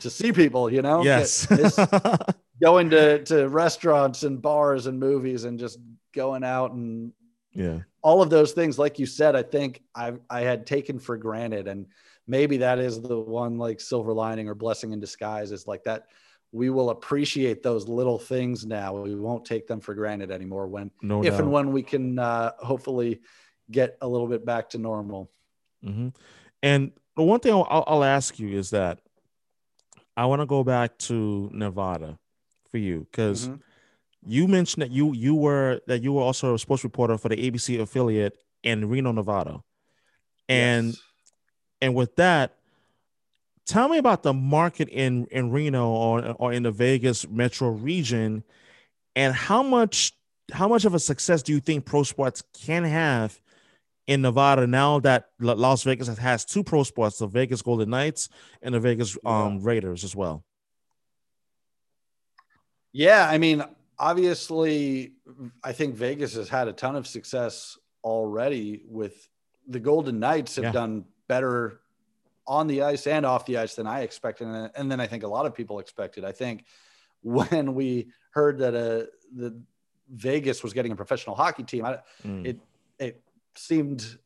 [0.00, 0.72] to see people.
[0.72, 1.46] You know, yes,
[2.60, 5.78] going to to restaurants and bars and movies and just
[6.12, 7.12] going out and
[7.52, 8.76] yeah, all of those things.
[8.76, 11.86] Like you said, I think I I had taken for granted, and
[12.26, 16.06] maybe that is the one like silver lining or blessing in disguise is like that
[16.50, 18.94] we will appreciate those little things now.
[18.94, 20.66] We won't take them for granted anymore.
[20.66, 21.40] When, no if doubt.
[21.40, 23.22] and when we can uh, hopefully
[23.72, 25.30] get a little bit back to normal.
[25.84, 26.08] Mm-hmm.
[26.62, 29.00] And the one thing I'll, I'll ask you is that
[30.16, 32.18] I want to go back to Nevada
[32.70, 33.56] for you because mm-hmm.
[34.26, 37.36] you mentioned that you you were that you were also a sports reporter for the
[37.36, 39.62] ABC affiliate in Reno, Nevada,
[40.48, 41.02] and yes.
[41.80, 42.54] and with that,
[43.66, 48.44] tell me about the market in in Reno or or in the Vegas metro region,
[49.16, 50.12] and how much
[50.52, 53.40] how much of a success do you think pro sports can have
[54.06, 58.28] in Nevada now that Las Vegas has two pro sports, the Vegas Golden Knights
[58.60, 60.44] and the Vegas um, Raiders as well.
[62.92, 63.64] Yeah, I mean,
[63.98, 65.12] obviously,
[65.62, 69.28] I think Vegas has had a ton of success already with
[69.66, 70.72] the Golden Knights have yeah.
[70.72, 71.80] done better
[72.46, 75.22] on the ice and off the ice than I expected, and, and then I think
[75.22, 76.24] a lot of people expected.
[76.24, 76.64] I think
[77.22, 79.62] when we heard that uh, the
[80.10, 82.44] Vegas was getting a professional hockey team, I, mm.
[82.44, 82.58] it
[82.98, 83.22] it
[83.56, 84.18] seemed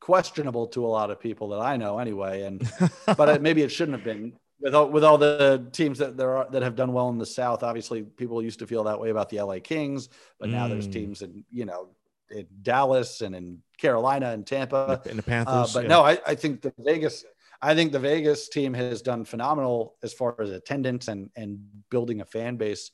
[0.00, 2.42] questionable to a lot of people that I know anyway.
[2.42, 2.70] And
[3.16, 6.36] but it, maybe it shouldn't have been with all, with all the teams that there
[6.36, 7.62] are that have done well in the South.
[7.62, 10.92] Obviously, people used to feel that way about the LA Kings, but now there's mm.
[10.92, 11.88] teams in you know
[12.30, 15.54] in Dallas and in Carolina and Tampa and the Panthers.
[15.54, 15.88] Uh, but yeah.
[15.88, 17.24] no, I, I think the Vegas.
[17.62, 21.58] I think the Vegas team has done phenomenal as far as attendance and and
[21.90, 22.90] building a fan base.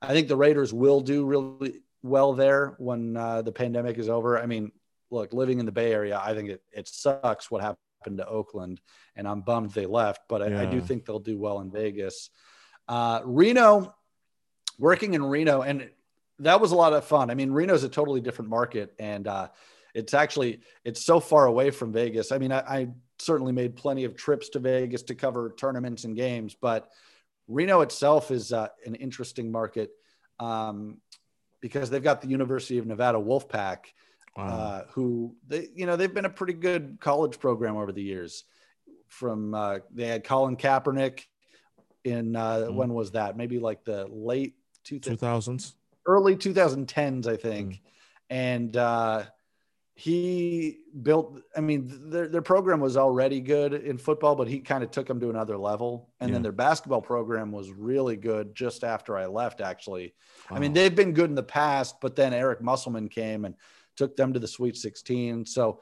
[0.00, 4.38] I think the Raiders will do really well there when uh, the pandemic is over.
[4.38, 4.70] I mean,
[5.14, 8.80] look, living in the Bay Area, I think it, it sucks what happened to Oakland,
[9.16, 10.62] and I'm bummed they left, but I, yeah.
[10.62, 12.30] I do think they'll do well in Vegas.
[12.88, 13.94] Uh, Reno,
[14.78, 15.88] working in Reno, and
[16.40, 17.30] that was a lot of fun.
[17.30, 19.48] I mean, Reno is a totally different market, and uh,
[19.94, 22.32] it's actually it's so far away from Vegas.
[22.32, 22.88] I mean, I, I
[23.18, 26.90] certainly made plenty of trips to Vegas to cover tournaments and games, but
[27.48, 29.90] Reno itself is uh, an interesting market
[30.40, 30.98] um,
[31.60, 33.86] because they've got the University of Nevada Wolfpack,
[34.36, 34.44] wow.
[34.44, 38.44] uh, who they you know they've been a pretty good college program over the years.
[39.08, 41.22] From uh, they had Colin Kaepernick
[42.04, 42.74] in uh, mm.
[42.74, 43.36] when was that?
[43.36, 45.76] Maybe like the late two thousands,
[46.06, 47.80] early 2010s, I think, mm.
[48.30, 49.24] and uh,
[49.96, 54.82] he built i mean their, their program was already good in football but he kind
[54.82, 56.34] of took them to another level and yeah.
[56.34, 60.12] then their basketball program was really good just after i left actually
[60.50, 60.56] wow.
[60.56, 63.54] i mean they've been good in the past but then eric musselman came and
[63.96, 65.46] took them to the Sweet 16.
[65.46, 65.80] So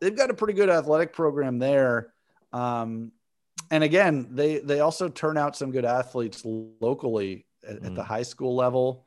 [0.00, 2.12] they've got a pretty good athletic program there.
[2.52, 3.12] Um,
[3.70, 7.86] and again, they they also turn out some good athletes locally at, mm.
[7.86, 8.06] at the mm.
[8.06, 9.06] high school level.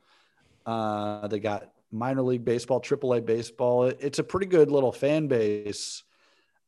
[0.66, 3.84] Uh, they got minor league baseball, AAA baseball.
[3.84, 6.02] It, it's a pretty good little fan base.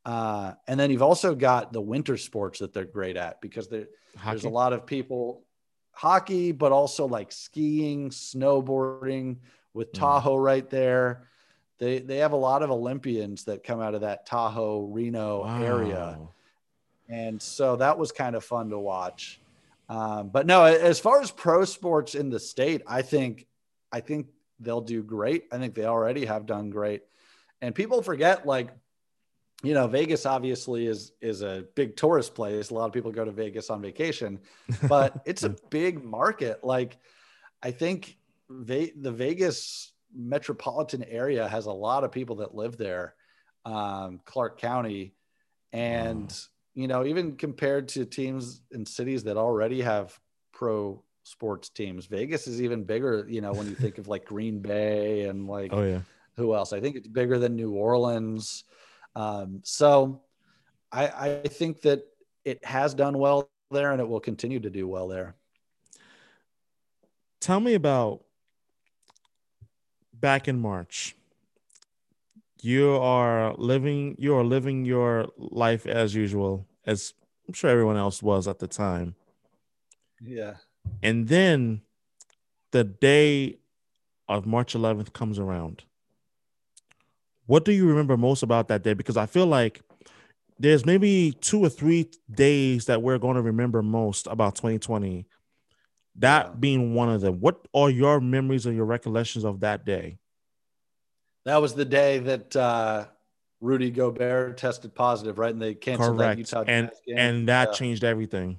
[0.04, 4.44] Uh, and then you've also got the winter sports that they're great at because there's
[4.44, 5.44] a lot of people
[5.92, 9.36] hockey, but also like skiing, snowboarding
[9.74, 9.98] with mm.
[9.98, 10.44] Tahoe mm.
[10.44, 11.28] right there.
[11.82, 15.62] They they have a lot of Olympians that come out of that Tahoe Reno wow.
[15.64, 16.16] area,
[17.08, 19.40] and so that was kind of fun to watch.
[19.88, 23.48] Um, but no, as far as pro sports in the state, I think
[23.90, 24.28] I think
[24.60, 25.46] they'll do great.
[25.50, 27.02] I think they already have done great,
[27.60, 28.68] and people forget like
[29.64, 33.24] you know vegas obviously is is a big tourist place a lot of people go
[33.24, 34.40] to vegas on vacation
[34.88, 36.98] but it's a big market like
[37.62, 38.16] i think
[38.50, 43.14] Ve- the vegas metropolitan area has a lot of people that live there,
[43.64, 45.14] um, Clark County,
[45.72, 46.36] and wow.
[46.74, 50.18] you know even compared to teams in cities that already have
[50.52, 53.26] pro sports teams, Vegas is even bigger.
[53.28, 56.00] You know when you think of like Green Bay and like oh yeah,
[56.36, 56.72] who else?
[56.72, 58.64] I think it's bigger than New Orleans.
[59.14, 60.22] Um, so
[60.90, 62.02] I, I think that
[62.44, 65.34] it has done well there and it will continue to do well there.
[67.40, 68.22] Tell me about
[70.22, 71.14] back in March.
[72.62, 77.12] You are living you are living your life as usual, as
[77.46, 79.16] I'm sure everyone else was at the time.
[80.22, 80.54] Yeah.
[81.02, 81.82] And then
[82.70, 83.58] the day
[84.28, 85.82] of March 11th comes around.
[87.46, 88.94] What do you remember most about that day?
[88.94, 89.82] Because I feel like
[90.58, 95.26] there's maybe two or three days that we're going to remember most about 2020
[96.16, 96.54] that yeah.
[96.58, 97.40] being one of them.
[97.40, 100.18] What are your memories or your recollections of that day?
[101.44, 103.06] That was the day that uh,
[103.60, 105.52] Rudy Gobert tested positive, right?
[105.52, 106.36] And they canceled Correct.
[106.36, 107.18] that Utah and game.
[107.18, 107.74] and that yeah.
[107.74, 108.58] changed everything.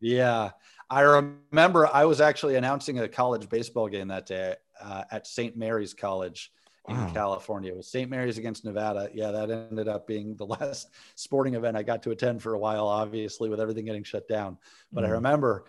[0.00, 0.50] Yeah,
[0.88, 5.56] I remember I was actually announcing a college baseball game that day uh, at St.
[5.56, 6.52] Mary's College
[6.88, 7.10] in wow.
[7.12, 7.72] California.
[7.72, 8.08] It was St.
[8.08, 9.08] Mary's against Nevada.
[9.12, 12.58] Yeah, that ended up being the last sporting event I got to attend for a
[12.58, 14.58] while, obviously, with everything getting shut down.
[14.92, 15.08] But mm.
[15.08, 15.64] I remember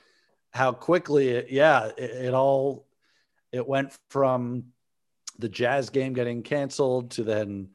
[0.58, 2.88] how quickly it, yeah, it, it all
[3.52, 4.66] it went from
[5.40, 7.70] the Jazz game getting canceled to then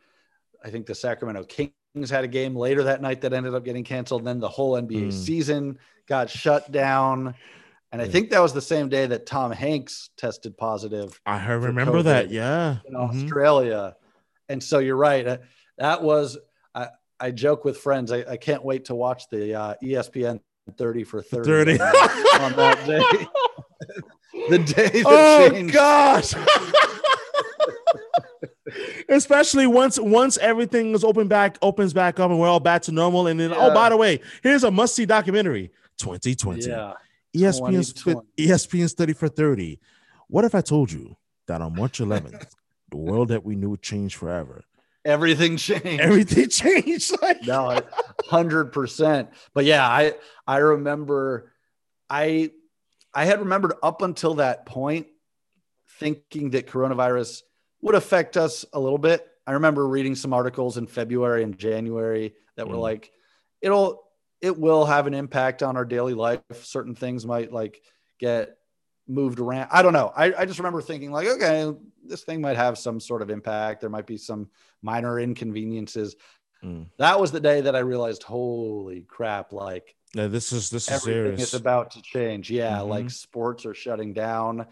[0.65, 3.85] I think the Sacramento Kings had a game later that night that ended up getting
[3.85, 4.25] canceled.
[4.25, 5.13] Then the whole NBA mm.
[5.13, 7.35] season got shut down.
[7.93, 11.21] And I think that was the same day that Tom Hanks tested positive.
[11.27, 12.31] I remember that.
[12.31, 12.79] Yeah.
[12.87, 13.25] In mm-hmm.
[13.25, 13.97] Australia.
[14.49, 15.41] And so you're right.
[15.77, 16.39] That was,
[16.75, 16.89] I,
[17.21, 18.11] I joke with friends.
[18.11, 20.41] I, I can't wait to watch the uh, ESPN
[20.71, 21.81] 30 for 30, 30.
[21.83, 23.27] on that day.
[24.49, 25.07] the day that changed.
[25.07, 25.75] oh, changed.
[25.75, 26.35] gosh.
[29.09, 32.93] Especially once once everything is open back opens back up and we're all back to
[32.93, 33.27] normal.
[33.27, 33.67] And then oh, yeah.
[33.71, 36.63] oh by the way, here's a must see documentary 2020.
[36.63, 36.95] Yeah.
[37.37, 38.29] ESPN's 2020.
[38.39, 39.79] ESPN's 30 for 30.
[40.29, 42.47] What if I told you that on March 11th,
[42.91, 44.63] the world that we knew would change forever?
[45.05, 46.01] Everything changed.
[46.01, 47.21] Everything changed.
[47.21, 47.81] Like no,
[48.27, 49.31] hundred percent.
[49.55, 50.15] But yeah, I
[50.47, 51.53] I remember
[52.09, 52.51] I
[53.15, 55.07] I had remembered up until that point
[55.99, 57.43] thinking that coronavirus
[57.81, 59.27] would affect us a little bit.
[59.47, 62.81] I remember reading some articles in February and January that were mm.
[62.81, 63.11] like,
[63.61, 64.05] it'll,
[64.41, 66.41] it will have an impact on our daily life.
[66.63, 67.83] Certain things might like
[68.19, 68.57] get
[69.09, 69.69] moved around.
[69.73, 70.13] I don't know.
[70.17, 71.73] I, I just remember thinking like, okay,
[72.05, 73.81] this thing might have some sort of impact.
[73.81, 74.49] There might be some
[74.83, 76.17] minor inconveniences.
[76.65, 76.87] Mm.
[76.99, 80.95] That was the day that I realized, holy crap, like yeah, this is this is
[80.95, 81.55] everything serious.
[81.55, 82.51] is about to change.
[82.51, 82.91] Yeah, mm-hmm.
[82.91, 84.67] like sports are shutting down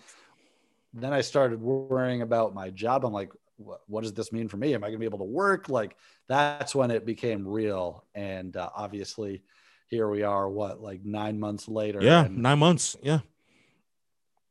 [0.92, 3.04] then I started worrying about my job.
[3.04, 4.74] I'm like, what, what does this mean for me?
[4.74, 5.68] Am I going to be able to work?
[5.68, 5.96] Like,
[6.28, 8.04] that's when it became real.
[8.14, 9.42] And uh, obviously,
[9.86, 12.00] here we are, what, like nine months later?
[12.02, 12.96] Yeah, nine months.
[13.02, 13.20] Yeah.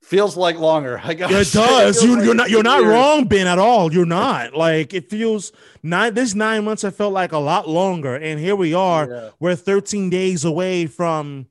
[0.01, 0.99] Feels like longer.
[1.03, 2.03] I guess it does.
[2.03, 2.49] It you, are like not.
[2.49, 3.93] You're not wrong, Ben, at all.
[3.93, 4.53] You're not.
[4.53, 5.51] like it feels
[5.83, 6.13] nine.
[6.13, 9.09] This nine months have felt like a lot longer, and here we are.
[9.09, 9.29] Yeah.
[9.39, 11.47] We're 13 days away from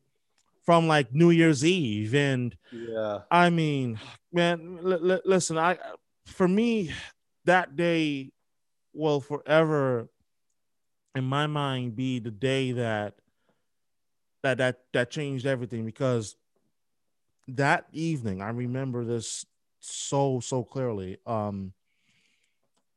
[0.64, 2.14] from like New Year's Eve.
[2.14, 3.98] And yeah, I mean,
[4.32, 5.78] man, l- l- listen, I
[6.26, 6.92] for me
[7.44, 8.32] that day
[8.92, 10.08] will forever
[11.14, 13.14] in my mind be the day that
[14.42, 16.36] that that that changed everything because
[17.48, 19.46] that evening I remember this
[19.80, 21.18] so so clearly.
[21.26, 21.72] Um,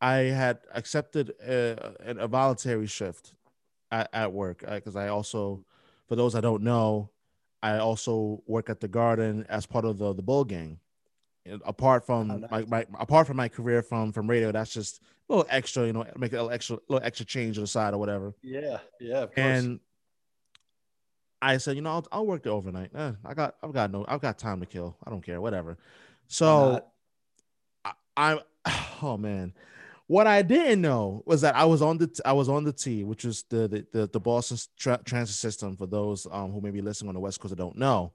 [0.01, 3.35] I had accepted a, a voluntary shift
[3.91, 5.63] at, at work because I also,
[6.07, 7.11] for those I don't know,
[7.61, 10.79] I also work at the Garden as part of the the Bull Gang.
[11.65, 12.67] apart from oh, nice.
[12.67, 15.93] my, my apart from my career from from radio, that's just a little extra, you
[15.93, 18.33] know, make a little extra little extra change on the side or whatever.
[18.41, 19.23] Yeah, yeah.
[19.23, 19.45] Of course.
[19.45, 19.79] And
[21.41, 22.91] I said, you know, I'll, I'll work the overnight.
[22.95, 24.95] Eh, I got, I've got no, I've got time to kill.
[25.03, 25.77] I don't care, whatever.
[26.27, 26.83] So,
[27.83, 28.39] I, I,
[29.01, 29.53] oh man,
[30.07, 33.03] what I didn't know was that I was on the, I was on the T,
[33.03, 35.75] which is the the the, the Boston tra- transit system.
[35.75, 38.13] For those um, who may be listening on the West Coast that don't know,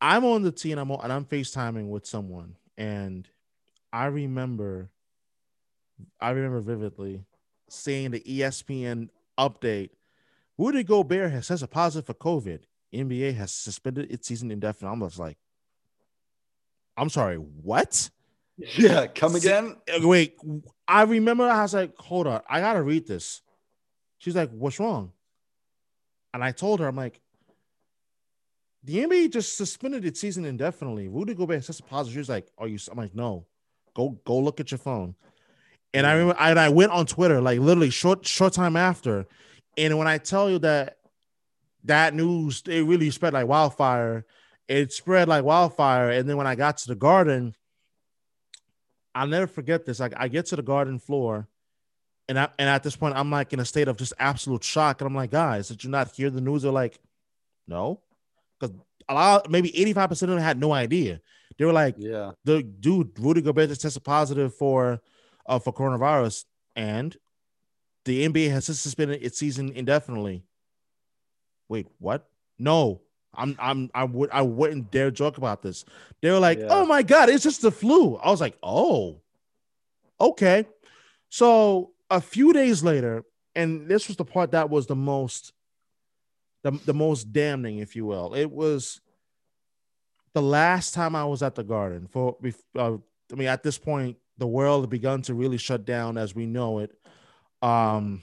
[0.00, 3.28] I'm on the T and I'm on, and I'm FaceTiming with someone, and
[3.92, 4.90] I remember,
[6.20, 7.24] I remember vividly
[7.68, 9.90] seeing the ESPN update
[10.60, 12.60] Rudy Gobert has tested positive for COVID.
[12.94, 14.94] NBA has suspended its season indefinitely.
[14.94, 15.38] I'm just like,
[16.96, 18.10] I'm sorry, what?
[18.76, 19.76] Yeah, come again.
[20.00, 20.36] Wait,
[20.86, 23.40] I remember I was like, hold on, I gotta read this.
[24.18, 25.12] She's like, what's wrong?
[26.34, 27.22] And I told her, I'm like,
[28.84, 31.08] the NBA just suspended its season indefinitely.
[31.08, 32.12] Rudy Gobert tested positive.
[32.12, 32.78] She was like, are you?
[32.90, 33.46] I'm like, no,
[33.94, 35.14] go go look at your phone.
[35.94, 39.26] And I remember, and I went on Twitter like literally short short time after,
[39.76, 40.98] and when I tell you that
[41.84, 44.26] that news, it really spread like wildfire.
[44.68, 46.10] It spread like wildfire.
[46.10, 47.54] And then when I got to the garden,
[49.14, 50.00] I'll never forget this.
[50.00, 51.48] Like I get to the garden floor,
[52.28, 55.00] and I, and at this point, I'm like in a state of just absolute shock.
[55.00, 56.62] And I'm like, guys, did you not hear the news?
[56.62, 56.98] They're like,
[57.66, 58.00] no,
[58.58, 58.76] because
[59.08, 61.20] a lot, maybe 85 percent of them had no idea.
[61.58, 65.00] They were like, yeah, the dude Rudy Gobert just tested positive for
[65.46, 66.44] uh, for coronavirus,
[66.76, 67.16] and
[68.04, 70.44] the NBA has suspended its season indefinitely.
[71.68, 72.28] Wait, what?
[72.58, 73.00] No,
[73.34, 75.84] I'm I'm I would I wouldn't dare joke about this.
[76.20, 76.68] They were like, yeah.
[76.70, 79.20] "Oh my god, it's just the flu." I was like, "Oh,
[80.20, 80.66] okay."
[81.28, 83.24] So a few days later,
[83.54, 85.52] and this was the part that was the most
[86.62, 88.34] the, the most damning, if you will.
[88.34, 89.00] It was
[90.34, 92.36] the last time I was at the Garden for.
[92.76, 92.96] Uh,
[93.32, 96.46] I mean, at this point, the world had begun to really shut down as we
[96.46, 96.90] know it.
[97.62, 98.22] Um,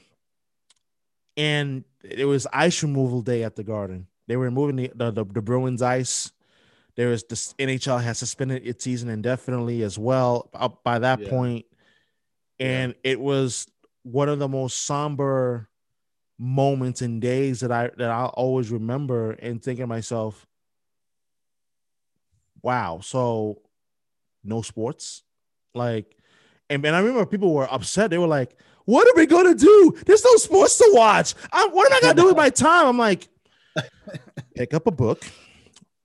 [1.35, 4.07] and it was ice removal day at the Garden.
[4.27, 6.31] They were removing the, the, the, the Bruins ice.
[6.95, 11.29] There was this NHL has suspended its season indefinitely as well up by that yeah.
[11.29, 11.65] point.
[12.59, 13.11] And yeah.
[13.11, 13.67] it was
[14.01, 15.69] one of the most somber
[16.39, 20.47] moments and days that I that I'll always remember and thinking to myself,
[22.63, 23.61] wow, so
[24.43, 25.23] no sports.
[25.75, 26.17] Like,
[26.69, 28.09] and, and I remember people were upset.
[28.09, 28.57] They were like,
[28.87, 29.97] what are we gonna do?
[30.05, 31.35] There's no sports to watch.
[31.51, 32.87] I, what am I gonna do with my time?
[32.87, 33.27] I'm like,
[34.55, 35.25] pick up a book,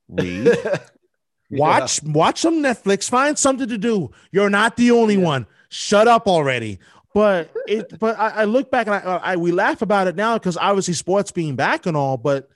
[0.09, 0.49] read,
[1.51, 2.13] watch, yeah.
[2.13, 4.11] watch some Netflix, find something to do.
[4.33, 5.25] You're not the only yeah.
[5.25, 5.47] one.
[5.69, 6.81] Shut up already.
[7.15, 10.17] But it, but I, I look back and I, uh, I we laugh about it
[10.17, 12.51] now because obviously sports being back and all, but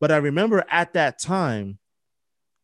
[0.00, 1.78] but I remember at that time,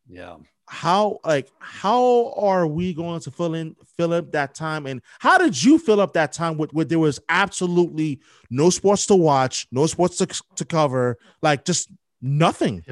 [0.07, 0.35] yeah,
[0.69, 5.35] how like how are we going to fill in fill up that time and how
[5.35, 8.19] did you fill up that time with where there was absolutely
[8.51, 11.89] no sports to watch no sports to, to cover like just
[12.21, 12.85] nothing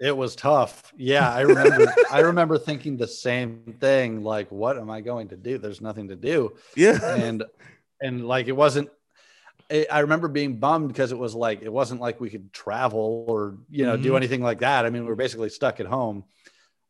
[0.00, 4.90] it was tough yeah i remember i remember thinking the same thing like what am
[4.90, 7.44] i going to do there's nothing to do yeah and
[8.00, 8.90] and like it wasn't
[9.70, 13.56] I remember being bummed because it was like it wasn't like we could travel or
[13.70, 14.02] you know mm-hmm.
[14.02, 14.84] do anything like that.
[14.84, 16.24] I mean, we are basically stuck at home.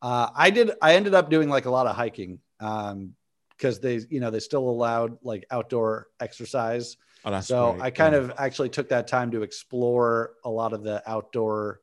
[0.04, 0.70] Uh, I did.
[0.82, 3.14] I ended up doing like a lot of hiking um,
[3.56, 6.98] because they, you know, they still allowed like outdoor exercise.
[7.24, 7.82] Oh, so great.
[7.82, 8.20] I kind yeah.
[8.20, 11.80] of actually took that time to explore a lot of the outdoor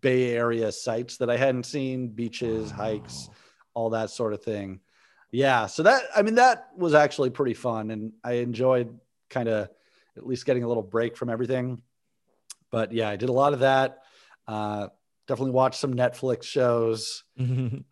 [0.00, 2.76] Bay Area sites that I hadn't seen, beaches, wow.
[2.76, 3.28] hikes,
[3.74, 4.78] all that sort of thing.
[5.32, 5.66] Yeah.
[5.66, 7.90] So that, I mean, that was actually pretty fun.
[7.90, 8.96] And I enjoyed
[9.28, 9.70] kind of
[10.16, 11.82] at least getting a little break from everything.
[12.70, 14.02] But yeah, I did a lot of that.
[14.46, 14.88] Uh,
[15.26, 17.24] definitely watched some Netflix shows.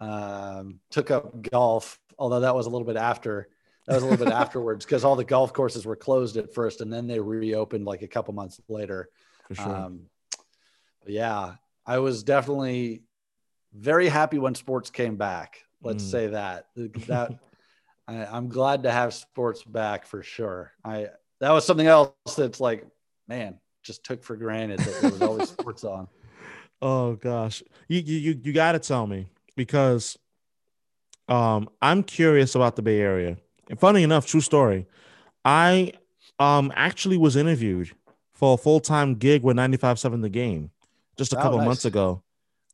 [0.00, 3.48] um, took up golf, although that was a little bit after.
[3.86, 6.80] That was a little bit afterwards because all the golf courses were closed at first,
[6.80, 9.08] and then they reopened like a couple months later.
[9.48, 9.76] For sure.
[9.76, 10.02] Um,
[11.06, 11.54] yeah,
[11.84, 13.02] I was definitely
[13.74, 15.64] very happy when sports came back.
[15.82, 16.10] Let's mm.
[16.10, 16.66] say that
[17.06, 17.38] that
[18.08, 20.72] I, am glad to have sports back for sure.
[20.84, 21.08] I
[21.40, 22.86] that was something else that's like,
[23.26, 26.08] man, just took for granted that there was always sports on.
[26.82, 30.18] Oh gosh, you you you got to tell me because
[31.28, 33.38] um I'm curious about the Bay Area.
[33.70, 34.86] And funny enough, true story,
[35.44, 35.92] I
[36.38, 37.92] um actually was interviewed
[38.34, 40.70] for a full time gig with 95.7 The Game
[41.16, 41.66] just a oh, couple nice.
[41.66, 42.22] months ago.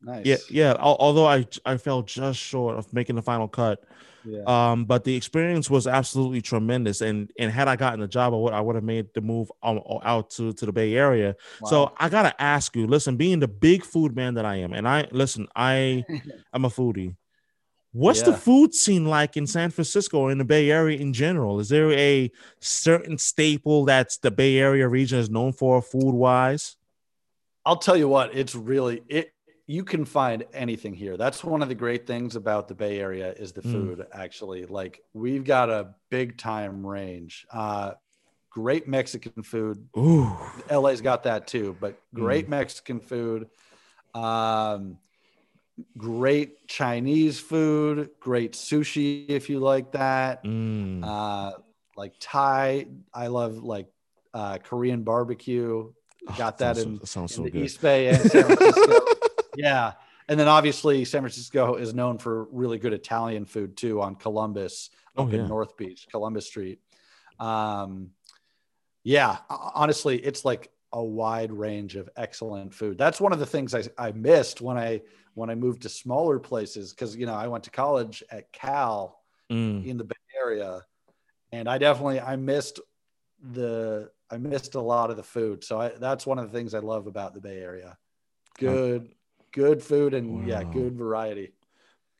[0.00, 0.24] Nice.
[0.24, 0.74] Yeah, yeah.
[0.78, 3.84] Although I I fell just short of making the final cut.
[4.28, 4.42] Yeah.
[4.46, 8.36] Um, but the experience was absolutely tremendous, and and had I gotten the job, I
[8.36, 11.34] would I would have made the move out to to the Bay Area.
[11.62, 11.70] Wow.
[11.70, 14.86] So I gotta ask you, listen, being the big food man that I am, and
[14.86, 16.04] I listen, I
[16.54, 17.16] am a foodie.
[17.92, 18.26] What's yeah.
[18.26, 21.58] the food scene like in San Francisco or in the Bay Area in general?
[21.58, 26.76] Is there a certain staple that's the Bay Area region is known for food wise?
[27.64, 29.32] I'll tell you what, it's really it
[29.68, 31.18] you can find anything here.
[31.18, 33.70] That's one of the great things about the Bay Area is the hmm.
[33.70, 33.98] food.
[33.98, 34.06] Mm.
[34.18, 37.46] Actually, like we've got a big time range.
[37.52, 37.92] Uh,
[38.48, 39.86] great Mexican food.
[39.96, 40.34] Ooh.
[40.70, 42.50] LA's got that too, but great mm.
[42.50, 43.48] Mexican food.
[44.14, 44.96] Um,
[45.98, 50.44] great Chinese food, great sushi if you like that.
[50.44, 51.04] Mm.
[51.04, 51.58] Uh,
[51.94, 53.88] like Thai, I love like
[54.32, 55.92] uh, Korean barbecue.
[56.26, 57.64] Oh, got that sounds, in, so in the good.
[57.66, 59.27] East Bay and San Francisco.
[59.58, 59.92] Yeah.
[60.28, 64.90] And then obviously San Francisco is known for really good Italian food too on Columbus
[65.16, 65.40] oh, up yeah.
[65.40, 66.80] in North Beach, Columbus Street.
[67.40, 68.10] Um,
[69.04, 72.98] yeah, honestly, it's like a wide range of excellent food.
[72.98, 75.02] That's one of the things I, I missed when I
[75.34, 79.22] when I moved to smaller places because you know I went to college at Cal
[79.50, 79.84] mm.
[79.86, 80.82] in the Bay Area,
[81.52, 82.80] and I definitely I missed
[83.52, 85.64] the I missed a lot of the food.
[85.64, 87.96] So I, that's one of the things I love about the Bay Area.
[88.58, 89.14] Good,
[89.52, 90.46] good food and wow.
[90.46, 91.52] yeah, good variety.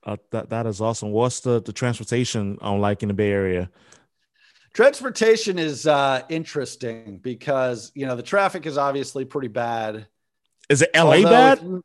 [0.05, 1.11] Uh, that that is awesome.
[1.11, 3.71] What's the the transportation on like in the Bay Area?
[4.73, 10.07] Transportation is uh, interesting because you know the traffic is obviously pretty bad.
[10.69, 11.59] Is it LA bad?
[11.59, 11.83] It's,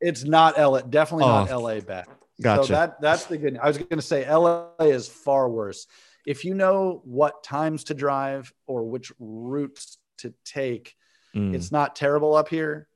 [0.00, 0.80] it's, not LA.
[0.80, 2.06] Definitely oh, not LA bad.
[2.40, 2.66] Gotcha.
[2.66, 3.58] So that that's the good.
[3.58, 5.86] I was going to say LA is far worse.
[6.26, 10.96] If you know what times to drive or which routes to take,
[11.34, 11.54] mm.
[11.54, 12.88] it's not terrible up here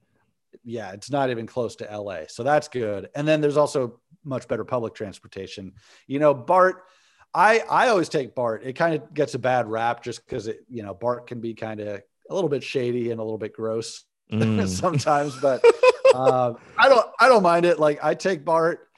[0.64, 2.22] yeah, it's not even close to LA.
[2.28, 3.08] So that's good.
[3.14, 5.72] And then there's also much better public transportation.
[6.06, 6.84] You know, BART,
[7.34, 8.64] I I always take BART.
[8.64, 11.54] It kind of gets a bad rap just because it, you know, BART can be
[11.54, 14.68] kind of a little bit shady and a little bit gross mm.
[14.80, 15.64] sometimes, but
[16.14, 17.78] uh, I don't I don't mind it.
[17.78, 18.88] Like I take BART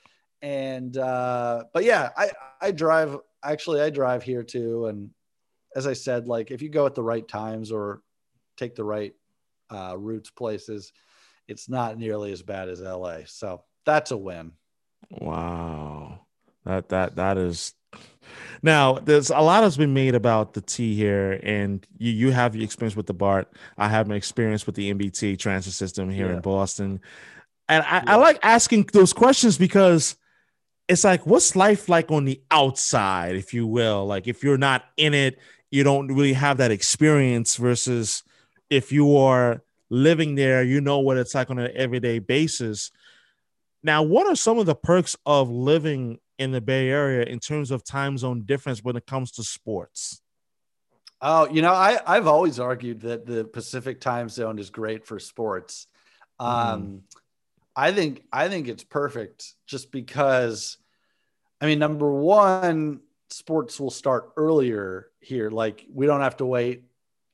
[0.43, 2.31] and uh but yeah, I
[2.61, 4.87] I drive actually I drive here too.
[4.87, 5.11] And
[5.77, 8.03] as I said, like if you go at the right times or
[8.57, 9.15] take the right
[9.71, 10.93] uh routes places,
[11.51, 13.19] it's not nearly as bad as LA.
[13.27, 14.53] So that's a win.
[15.11, 16.21] Wow.
[16.65, 17.75] That that that is
[18.63, 22.55] now there's a lot has been made about the T here, and you you have
[22.55, 23.53] your experience with the BART.
[23.77, 26.35] I have my experience with the MBT transit system here yeah.
[26.35, 27.01] in Boston.
[27.69, 28.05] And I, yeah.
[28.07, 30.17] I like asking those questions because
[30.89, 34.07] it's like, what's life like on the outside, if you will?
[34.07, 35.39] Like if you're not in it,
[35.71, 38.23] you don't really have that experience versus
[38.69, 42.91] if you are living there, you know what it's like on an everyday basis.
[43.83, 47.71] Now, what are some of the perks of living in the Bay Area in terms
[47.71, 50.23] of time zone difference when it comes to sports?
[51.21, 55.19] Oh, you know, I, I've always argued that the Pacific time zone is great for
[55.19, 55.87] sports.
[56.39, 57.01] Um, mm.
[57.77, 60.79] I think I think it's perfect just because
[61.61, 65.51] I mean, number one, sports will start earlier here.
[65.51, 66.85] Like we don't have to wait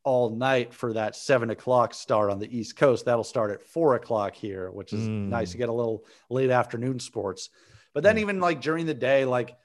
[0.06, 3.04] all night for that seven o'clock start on the East Coast.
[3.04, 5.28] That'll start at four o'clock here, which is mm.
[5.28, 7.50] nice to get a little late afternoon sports.
[7.92, 8.20] But then, mm.
[8.20, 9.56] even like during the day, like,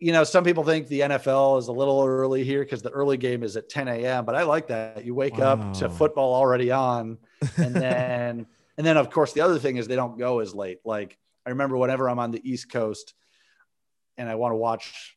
[0.00, 3.16] you know, some people think the NFL is a little early here because the early
[3.16, 4.24] game is at 10 a.m.
[4.24, 5.04] But I like that.
[5.04, 5.52] You wake wow.
[5.52, 7.18] up to football already on.
[7.56, 8.46] And then,
[8.76, 10.80] and then, of course, the other thing is they don't go as late.
[10.84, 13.14] Like, I remember whenever I'm on the East Coast
[14.16, 15.16] and I want to watch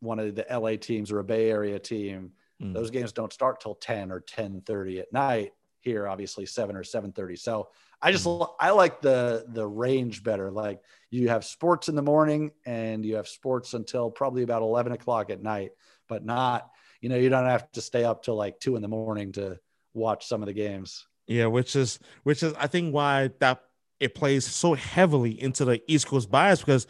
[0.00, 2.32] one of the LA teams or a Bay Area team,
[2.62, 2.74] Mm.
[2.74, 5.52] Those games don't start till 10 or 10:30 at night.
[5.80, 7.38] Here, obviously, seven or 7:30.
[7.38, 7.68] So
[8.02, 8.48] I just mm.
[8.58, 10.50] I like the the range better.
[10.50, 10.80] Like
[11.10, 15.30] you have sports in the morning and you have sports until probably about 11 o'clock
[15.30, 15.70] at night,
[16.08, 18.88] but not you know you don't have to stay up till like two in the
[18.88, 19.58] morning to
[19.94, 21.06] watch some of the games.
[21.26, 23.62] Yeah, which is which is I think why that
[24.00, 26.86] it plays so heavily into the East Coast bias because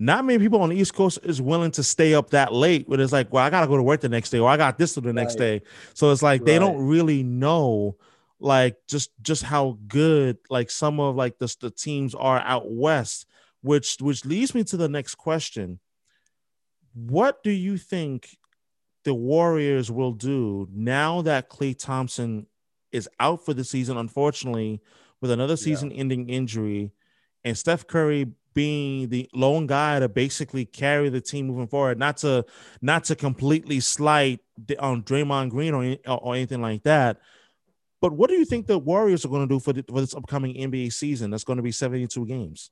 [0.00, 2.86] not many people on the East Coast is willing to stay up that late.
[2.88, 4.78] But it's like, well, I gotta go to work the next day, or I got
[4.78, 5.60] this to the next right.
[5.60, 5.62] day.
[5.92, 6.46] So it's like right.
[6.46, 7.96] they don't really know,
[8.40, 13.26] like just just how good like some of like the the teams are out west.
[13.60, 15.80] Which which leads me to the next question.
[16.94, 18.38] What do you think
[19.04, 22.46] the Warriors will do now that Klay Thompson
[22.90, 24.80] is out for the season, unfortunately,
[25.20, 26.92] with another season-ending injury,
[27.44, 32.18] and Steph Curry being the lone guy to basically carry the team moving forward, not
[32.18, 32.44] to
[32.80, 34.40] not to completely slight
[34.78, 37.18] on um, Draymond Green or, or anything like that.
[38.00, 40.14] But what do you think the Warriors are going to do for, the, for this
[40.14, 41.30] upcoming NBA season?
[41.30, 42.70] That's going to be 72 games.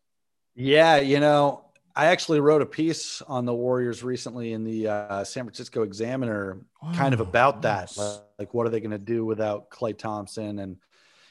[0.54, 5.24] Yeah, you know, I actually wrote a piece on the Warriors recently in the uh,
[5.24, 7.94] San Francisco Examiner, oh, kind of about nice.
[7.94, 8.02] that.
[8.02, 10.58] Like, like, what are they going to do without Klay Thompson?
[10.60, 10.76] And,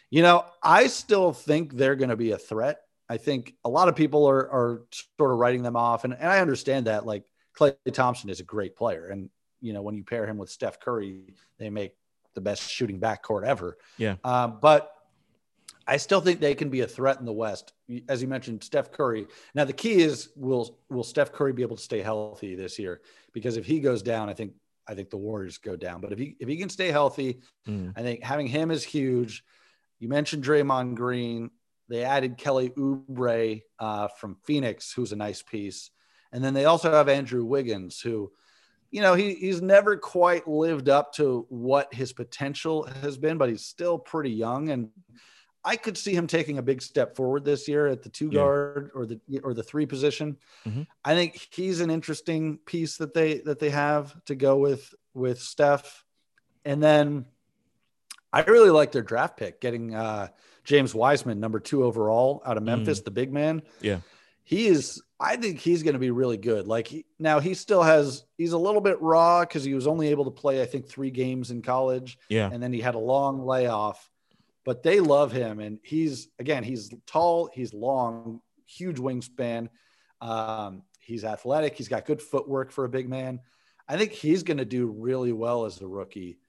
[0.09, 3.87] you know, I still think they're going to be a threat I think a lot
[3.87, 4.83] of people are are
[5.17, 7.05] sort of writing them off, and, and I understand that.
[7.05, 7.23] Like
[7.57, 9.29] Klay Thompson is a great player, and
[9.61, 11.93] you know when you pair him with Steph Curry, they make
[12.35, 13.77] the best shooting backcourt ever.
[13.97, 14.15] Yeah.
[14.23, 14.91] Um, but
[15.87, 17.73] I still think they can be a threat in the West.
[18.09, 19.25] As you mentioned, Steph Curry.
[19.55, 23.01] Now the key is will will Steph Curry be able to stay healthy this year?
[23.33, 24.53] Because if he goes down, I think
[24.85, 26.01] I think the Warriors go down.
[26.01, 27.93] But if he if he can stay healthy, mm.
[27.95, 29.43] I think having him is huge.
[29.99, 31.51] You mentioned Draymond Green.
[31.89, 35.91] They added Kelly Oubre uh, from Phoenix, who's a nice piece,
[36.31, 38.31] and then they also have Andrew Wiggins, who
[38.91, 43.49] you know, he, he's never quite lived up to what his potential has been, but
[43.49, 44.69] he's still pretty young.
[44.69, 44.89] And
[45.63, 48.39] I could see him taking a big step forward this year at the two yeah.
[48.39, 50.37] guard or the or the three position.
[50.65, 50.83] Mm-hmm.
[51.03, 55.41] I think he's an interesting piece that they that they have to go with with
[55.41, 56.05] Steph.
[56.63, 57.25] And then
[58.31, 60.29] I really like their draft pick, getting uh,
[60.67, 63.05] James Wiseman, number two overall out of Memphis, mm.
[63.05, 63.63] the big man.
[63.81, 64.01] Yeah
[64.47, 66.67] he is I think he's going to be really good.
[66.67, 70.07] Like he, now he still has he's a little bit raw cuz he was only
[70.07, 72.49] able to play I think 3 games in college yeah.
[72.49, 74.09] and then he had a long layoff.
[74.63, 79.67] But they love him and he's again, he's tall, he's long, huge wingspan.
[80.21, 83.41] Um, he's athletic, he's got good footwork for a big man.
[83.85, 86.39] I think he's going to do really well as a rookie.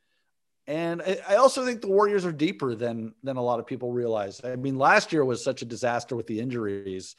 [0.68, 3.90] And I, I also think the Warriors are deeper than than a lot of people
[3.90, 4.40] realize.
[4.44, 7.16] I mean, last year was such a disaster with the injuries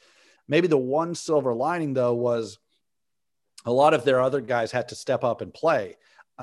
[0.50, 2.58] Maybe the one silver lining, though, was
[3.64, 5.96] a lot of their other guys had to step up and play.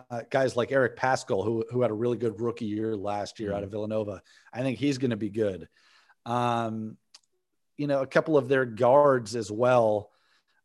[0.10, 3.50] Uh, guys like Eric Paschall, who, who had a really good rookie year last year
[3.50, 3.58] mm-hmm.
[3.58, 4.22] out of Villanova.
[4.54, 5.68] I think he's going to be good.
[6.26, 6.96] Um,
[7.76, 10.12] you know, a couple of their guards as well.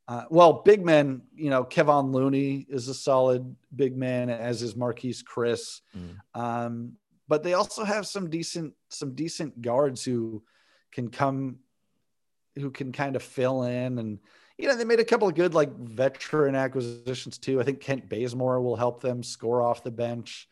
[0.09, 4.75] Uh, well, big men, you know, Kevon Looney is a solid big man, as is
[4.75, 5.81] Marquese Chriss.
[5.97, 6.41] Mm.
[6.41, 6.93] Um,
[7.29, 10.43] but they also have some decent, some decent guards who
[10.91, 11.59] can come
[12.57, 14.19] who can kind of fill in and
[14.59, 17.61] you know they made a couple of good like veteran acquisitions too.
[17.61, 20.49] I think Kent Bazemore will help them score off the bench.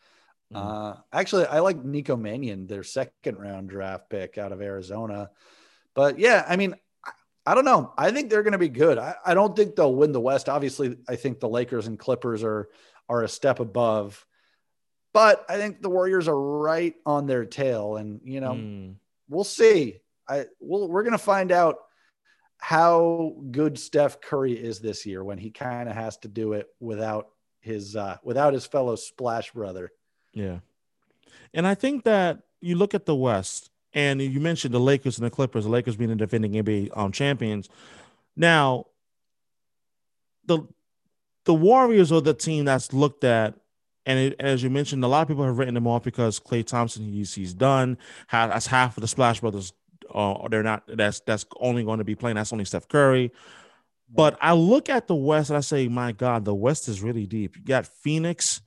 [0.53, 0.57] Mm.
[0.57, 5.29] Uh, actually, I like Nico Mannion, their second round draft pick out of Arizona.
[5.93, 6.75] But yeah, I mean,
[7.45, 7.93] I, don't know.
[7.97, 8.97] I think they're going to be good.
[8.97, 10.49] I, I don't think they'll win the West.
[10.49, 12.69] Obviously, I think the Lakers and Clippers are
[13.09, 14.25] are a step above.
[15.13, 18.95] But I think the Warriors are right on their tail, and you know, mm.
[19.29, 19.99] we'll see.
[20.27, 21.77] I we'll, we're going to find out
[22.57, 26.67] how good Steph Curry is this year when he kind of has to do it
[26.79, 29.91] without his uh, without his fellow splash brother.
[30.33, 30.59] Yeah.
[31.53, 35.25] And I think that you look at the West and you mentioned the Lakers and
[35.25, 37.69] the Clippers, the Lakers being the defending NBA um, champions.
[38.35, 38.87] Now,
[40.45, 40.67] the
[41.45, 43.55] the Warriors are the team that's looked at,
[44.05, 46.65] and it, as you mentioned, a lot of people have written them off because Klay
[46.65, 47.97] Thompson he's he's done.
[48.31, 49.73] That's half of the Splash Brothers
[50.13, 50.83] uh, they're not.
[50.87, 52.35] That's that's only going to be playing.
[52.35, 53.31] That's only Steph Curry.
[54.13, 57.25] But I look at the West and I say, my God, the West is really
[57.25, 57.55] deep.
[57.55, 58.61] You got Phoenix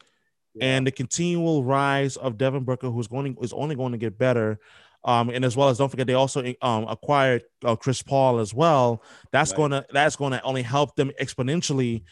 [0.55, 0.65] yeah.
[0.65, 4.59] and the continual rise of Devin Booker, who's going is only going to get better.
[5.05, 8.55] Um, and as well as don't forget they also um, acquired uh, Chris Paul as
[8.55, 9.03] well.
[9.33, 9.57] That's right.
[9.59, 12.05] gonna that's gonna only help them exponentially.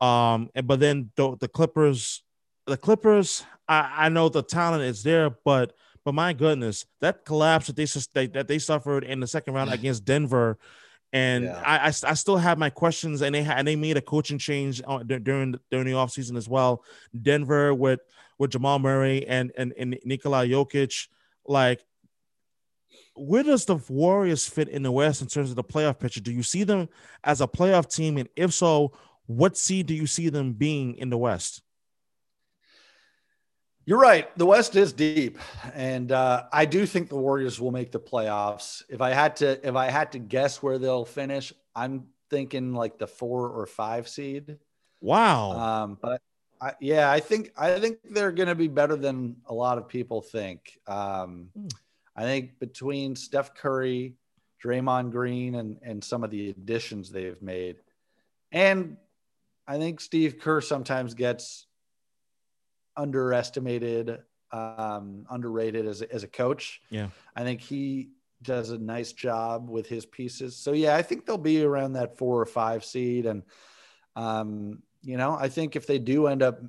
[0.00, 2.22] Um, and but then the, the Clippers,
[2.66, 5.72] the Clippers, I, I know the talent is there, but
[6.04, 10.04] but my goodness, that collapse that they that they suffered in the second round against
[10.04, 10.56] Denver,
[11.12, 11.60] and yeah.
[11.66, 13.22] I, I, I still have my questions.
[13.22, 16.84] And they had and they made a coaching change during during the offseason as well.
[17.20, 18.00] Denver with
[18.38, 21.08] with Jamal Murray and and and Nikola Jokic,
[21.44, 21.82] like
[23.16, 26.20] where does the Warriors fit in the West in terms of the playoff picture?
[26.20, 26.88] Do you see them
[27.24, 28.18] as a playoff team?
[28.18, 28.92] And if so,
[29.26, 31.62] what seed do you see them being in the West?
[33.84, 34.36] You're right.
[34.36, 35.38] The West is deep,
[35.72, 38.82] and uh, I do think the Warriors will make the playoffs.
[38.88, 42.98] If I had to, if I had to guess where they'll finish, I'm thinking like
[42.98, 44.58] the four or five seed.
[45.00, 45.52] Wow.
[45.52, 46.20] Um, but
[46.60, 49.88] I, yeah, I think I think they're going to be better than a lot of
[49.88, 50.80] people think.
[50.88, 51.68] Um, hmm.
[52.16, 54.14] I think between Steph Curry,
[54.64, 57.76] Draymond Green, and and some of the additions they've made,
[58.52, 58.96] and
[59.68, 61.66] I think Steve Kerr sometimes gets
[62.96, 64.18] underestimated,
[64.50, 66.80] um, underrated as a, as a coach.
[66.88, 68.10] Yeah, I think he
[68.42, 70.56] does a nice job with his pieces.
[70.56, 73.42] So yeah, I think they'll be around that four or five seed, and
[74.14, 76.60] um, you know, I think if they do end up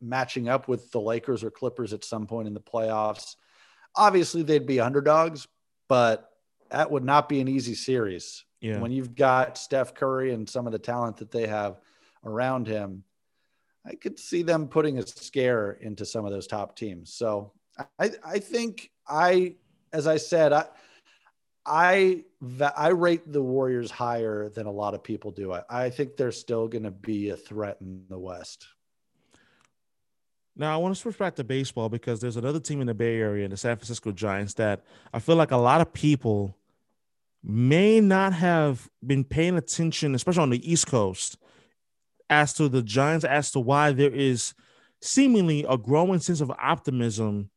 [0.00, 3.36] matching up with the Lakers or Clippers at some point in the playoffs,
[3.96, 5.46] obviously they'd be underdogs,
[5.88, 6.30] but
[6.70, 8.44] that would not be an easy series.
[8.60, 8.78] Yeah.
[8.78, 11.80] When you've got Steph Curry and some of the talent that they have
[12.24, 13.04] around him,
[13.86, 17.14] I could see them putting a scare into some of those top teams.
[17.14, 17.52] So
[17.98, 19.54] I, I think I,
[19.92, 20.66] as I said, I,
[21.64, 22.24] I,
[22.76, 25.52] I rate the Warriors higher than a lot of people do.
[25.52, 28.66] I, I think they're still going to be a threat in the West.
[30.56, 33.18] Now I want to switch back to baseball because there's another team in the Bay
[33.18, 36.56] Area, the San Francisco Giants, that I feel like a lot of people
[37.42, 41.38] may not have been paying attention, especially on the East Coast,
[42.28, 44.54] as to the Giants, as to why there is
[45.00, 47.50] seemingly a growing sense of optimism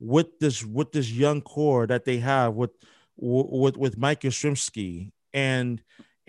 [0.00, 2.70] with this with this young core that they have with
[3.16, 5.12] with with Mike Yastrzemski.
[5.32, 5.82] And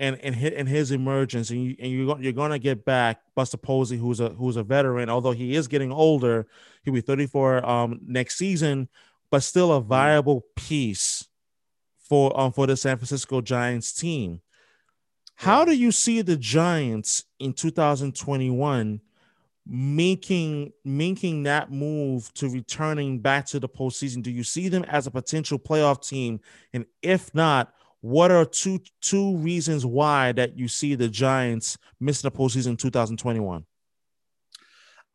[0.04, 3.56] and and his, and his emergence, and you and you you're gonna get back Buster
[3.56, 6.46] Posey, who's a who's a veteran, although he is getting older.
[6.84, 8.90] He'll be 34 um next season,
[9.32, 11.26] but still a viable piece
[12.10, 14.42] for um for the San Francisco Giants team.
[15.36, 19.00] How do you see the Giants in 2021
[19.66, 24.22] making making that move to returning back to the postseason?
[24.22, 26.42] Do you see them as a potential playoff team?
[26.74, 27.74] And if not,
[28.04, 32.78] what are two two reasons why that you see the Giants missing the postseason in
[32.78, 33.66] 2021?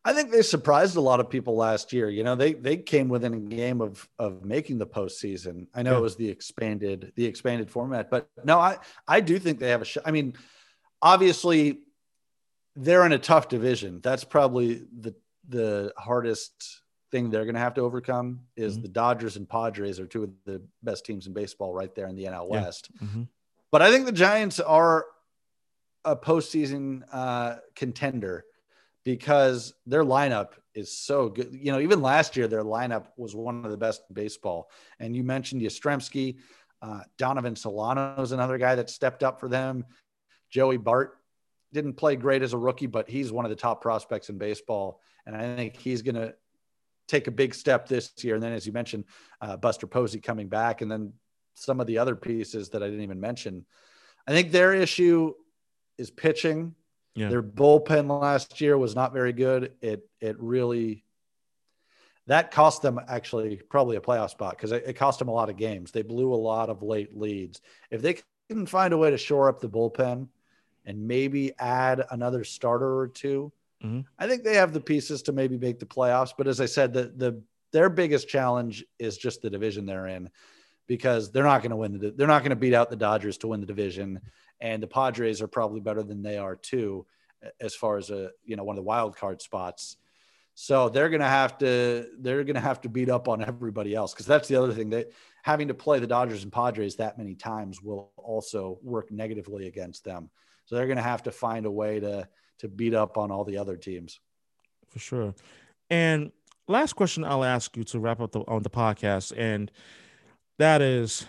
[0.07, 2.09] I think they surprised a lot of people last year.
[2.09, 5.67] You know, they they came within a game of of making the postseason.
[5.75, 5.99] I know yeah.
[5.99, 9.83] it was the expanded the expanded format, but no, I I do think they have
[9.83, 10.05] a shot.
[10.07, 10.33] I mean,
[11.03, 11.81] obviously,
[12.75, 14.01] they're in a tough division.
[14.03, 15.15] That's probably the
[15.47, 16.81] the hardest
[17.11, 18.83] thing they're going to have to overcome is mm-hmm.
[18.83, 22.17] the Dodgers and Padres are two of the best teams in baseball right there in
[22.17, 22.91] the NL West.
[22.95, 23.07] Yeah.
[23.07, 23.23] Mm-hmm.
[23.71, 25.07] But I think the Giants are
[26.05, 28.45] a postseason uh, contender
[29.05, 31.51] because their lineup is so good.
[31.53, 34.71] You know, even last year, their lineup was one of the best in baseball.
[34.99, 36.37] And you mentioned Yastrzemski,
[36.81, 39.85] uh, Donovan Solano is another guy that stepped up for them.
[40.51, 41.19] Joey Bart
[41.73, 45.01] didn't play great as a rookie, but he's one of the top prospects in baseball.
[45.27, 46.35] And I think he's going to
[47.09, 48.35] take a big step this year.
[48.35, 49.05] And then, as you mentioned,
[49.41, 51.13] uh, Buster Posey coming back, and then
[51.55, 53.67] some of the other pieces that I didn't even mention.
[54.27, 55.35] I think their issue
[55.97, 56.75] is pitching.
[57.15, 57.31] Yeah.
[57.31, 59.73] Their bullpen last year was not very good.
[59.81, 61.05] It it really
[62.29, 65.49] that cost them actually probably a playoff spot because it, it, cost them a lot
[65.49, 65.91] of games.
[65.91, 67.63] They blew a lot of late leads.
[67.91, 68.19] If they
[68.51, 70.29] can find a way to shore up the bullpen
[70.85, 73.51] and maybe add another starter or 2
[73.83, 74.01] mm-hmm.
[74.19, 76.33] I think they have the pieces to maybe make the playoffs.
[76.37, 77.43] But as I said, the the
[77.73, 80.31] their biggest challenge is just the division they're in
[80.87, 83.39] because they're not going to win the they're not going to beat out the Dodgers
[83.39, 84.21] to win the division
[84.61, 87.07] and the Padres are probably better than they are too,
[87.61, 89.97] as far as a you know one of the wild card spots.
[90.55, 94.27] So they're gonna have to they're gonna have to beat up on everybody else because
[94.27, 97.81] that's the other thing that having to play the Dodgers and Padres that many times
[97.81, 100.31] will also work negatively against them.
[100.65, 102.29] So they're gonna have to find a way to
[102.59, 104.21] to beat up on all the other teams.
[104.89, 105.35] For sure.
[105.91, 106.33] And
[106.67, 109.71] last question I'll ask you to wrap up the, on the podcast, and
[110.59, 111.27] that is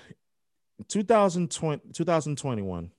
[0.87, 2.91] 2020, 2021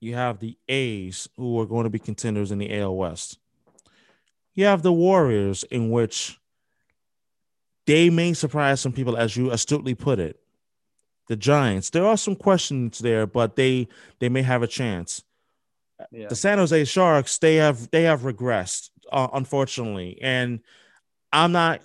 [0.00, 3.38] you have the A's, who are going to be contenders in the AL West.
[4.54, 6.38] You have the Warriors, in which
[7.86, 10.40] they may surprise some people, as you astutely put it.
[11.28, 13.86] The Giants, there are some questions there, but they
[14.18, 15.22] they may have a chance.
[16.10, 16.28] Yeah.
[16.28, 20.60] The San Jose Sharks, they have they have regressed, uh, unfortunately, and
[21.32, 21.82] I'm not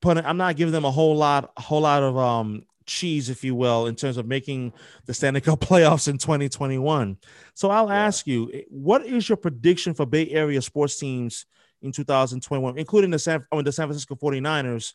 [0.00, 3.44] putting I'm not giving them a whole lot a whole lot of um cheese, if
[3.44, 4.72] you will, in terms of making
[5.06, 7.16] the Stanley Cup playoffs in 2021.
[7.54, 8.06] So I'll yeah.
[8.06, 11.46] ask you, eh, what is your prediction for Bay Area sports teams
[11.82, 14.94] in 2021, including the San, I mean, the San Francisco 49ers,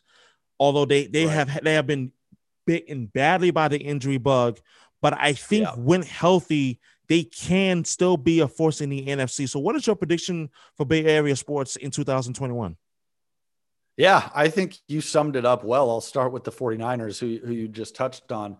[0.58, 1.34] although they, they right.
[1.34, 2.12] have they have been
[2.66, 4.58] bitten badly by the injury bug,
[5.00, 5.74] but I think yeah.
[5.74, 6.80] when healthy,
[7.12, 9.46] they can still be a force in the NFC.
[9.46, 10.48] So what is your prediction
[10.78, 12.74] for Bay Area sports in 2021?
[13.98, 15.90] Yeah, I think you summed it up well.
[15.90, 18.56] I'll start with the 49ers who, who you just touched on.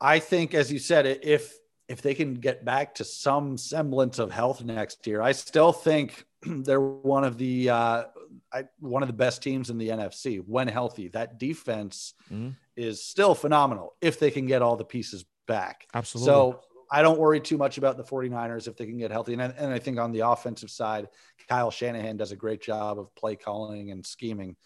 [0.00, 1.58] I think, as you said, if
[1.88, 6.24] if they can get back to some semblance of health next year, I still think
[6.42, 8.04] they're one of the uh,
[8.50, 11.08] I, one of the best teams in the NFC when healthy.
[11.08, 12.52] That defense mm-hmm.
[12.76, 15.86] is still phenomenal if they can get all the pieces back.
[15.92, 16.32] Absolutely.
[16.32, 19.34] So I don't worry too much about the 49ers if they can get healthy.
[19.34, 21.08] And, and I think on the offensive side,
[21.48, 24.56] Kyle Shanahan does a great job of play calling and scheming.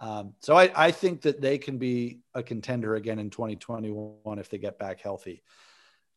[0.00, 4.48] Um, so I, I think that they can be a contender again in 2021 if
[4.50, 5.42] they get back healthy.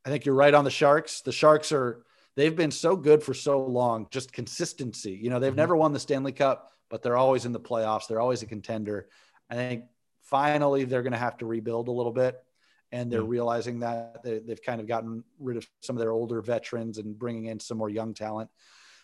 [0.05, 1.21] I think you're right on the Sharks.
[1.21, 2.03] The Sharks are,
[2.35, 5.11] they've been so good for so long, just consistency.
[5.11, 5.57] You know, they've mm-hmm.
[5.57, 8.07] never won the Stanley Cup, but they're always in the playoffs.
[8.07, 9.07] They're always a contender.
[9.49, 9.85] I think
[10.21, 12.43] finally they're going to have to rebuild a little bit
[12.91, 16.41] and they're realizing that they, have kind of gotten rid of some of their older
[16.41, 18.49] veterans and bringing in some more young talent.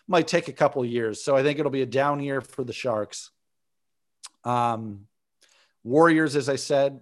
[0.08, 2.64] Might take a couple of years, so I think it'll be a down year for
[2.64, 3.30] the Sharks.
[4.44, 5.06] Um,
[5.84, 7.00] Warriors, as I said,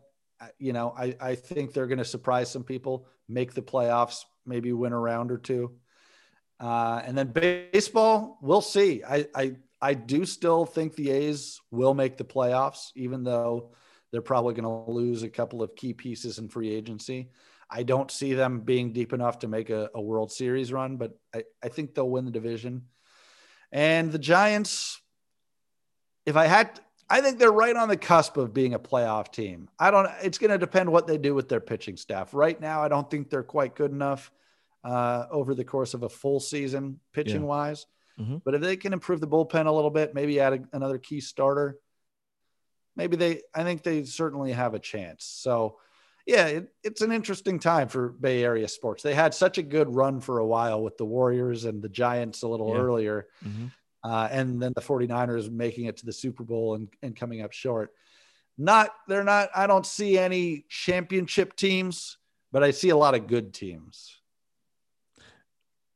[0.59, 4.73] you know, I, I think they're going to surprise some people, make the playoffs, maybe
[4.73, 5.73] win a round or two.
[6.59, 9.03] Uh, and then baseball, we'll see.
[9.03, 13.71] I, I I do still think the A's will make the playoffs, even though
[14.13, 17.31] they're probably going to lose a couple of key pieces in free agency.
[17.71, 21.17] I don't see them being deep enough to make a, a World Series run, but
[21.35, 22.87] I, I think they'll win the division.
[23.71, 25.01] And the Giants,
[26.27, 29.69] if I had, I think they're right on the cusp of being a playoff team.
[29.79, 32.35] I don't, it's going to depend what they do with their pitching staff.
[32.35, 34.33] Right now, I don't think they're quite good enough
[34.83, 37.47] uh, over the course of a full season, pitching yeah.
[37.47, 37.87] wise.
[38.19, 38.39] Mm-hmm.
[38.45, 41.21] But if they can improve the bullpen a little bit, maybe add a, another key
[41.21, 41.79] starter,
[42.97, 45.25] maybe they, I think they certainly have a chance.
[45.25, 45.79] So,
[46.27, 49.03] yeah, it, it's an interesting time for Bay Area sports.
[49.03, 52.43] They had such a good run for a while with the Warriors and the Giants
[52.43, 52.81] a little yeah.
[52.81, 53.27] earlier.
[53.45, 53.67] Mm-hmm.
[54.03, 57.53] Uh, and then the 49ers making it to the Super Bowl and, and coming up
[57.53, 57.93] short.
[58.57, 62.19] Not, they're not, I don't see any championship teams,
[62.53, 64.17] but I see a lot of good teams.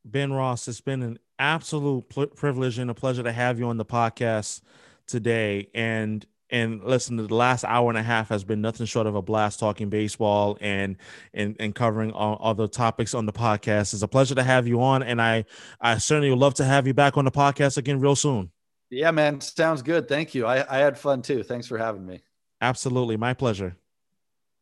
[0.05, 3.77] Ben Ross, it's been an absolute pl- privilege and a pleasure to have you on
[3.77, 4.61] the podcast
[5.07, 5.69] today.
[5.75, 9.23] And and listen, the last hour and a half has been nothing short of a
[9.23, 10.97] blast talking baseball and
[11.33, 13.95] and and covering all other topics on the podcast.
[13.95, 15.47] It's a pleasure to have you on, and I
[15.81, 18.51] I certainly would love to have you back on the podcast again real soon.
[18.91, 20.09] Yeah, man, sounds good.
[20.09, 20.47] Thank you.
[20.47, 21.43] I, I had fun too.
[21.43, 22.23] Thanks for having me.
[22.61, 23.77] Absolutely, my pleasure.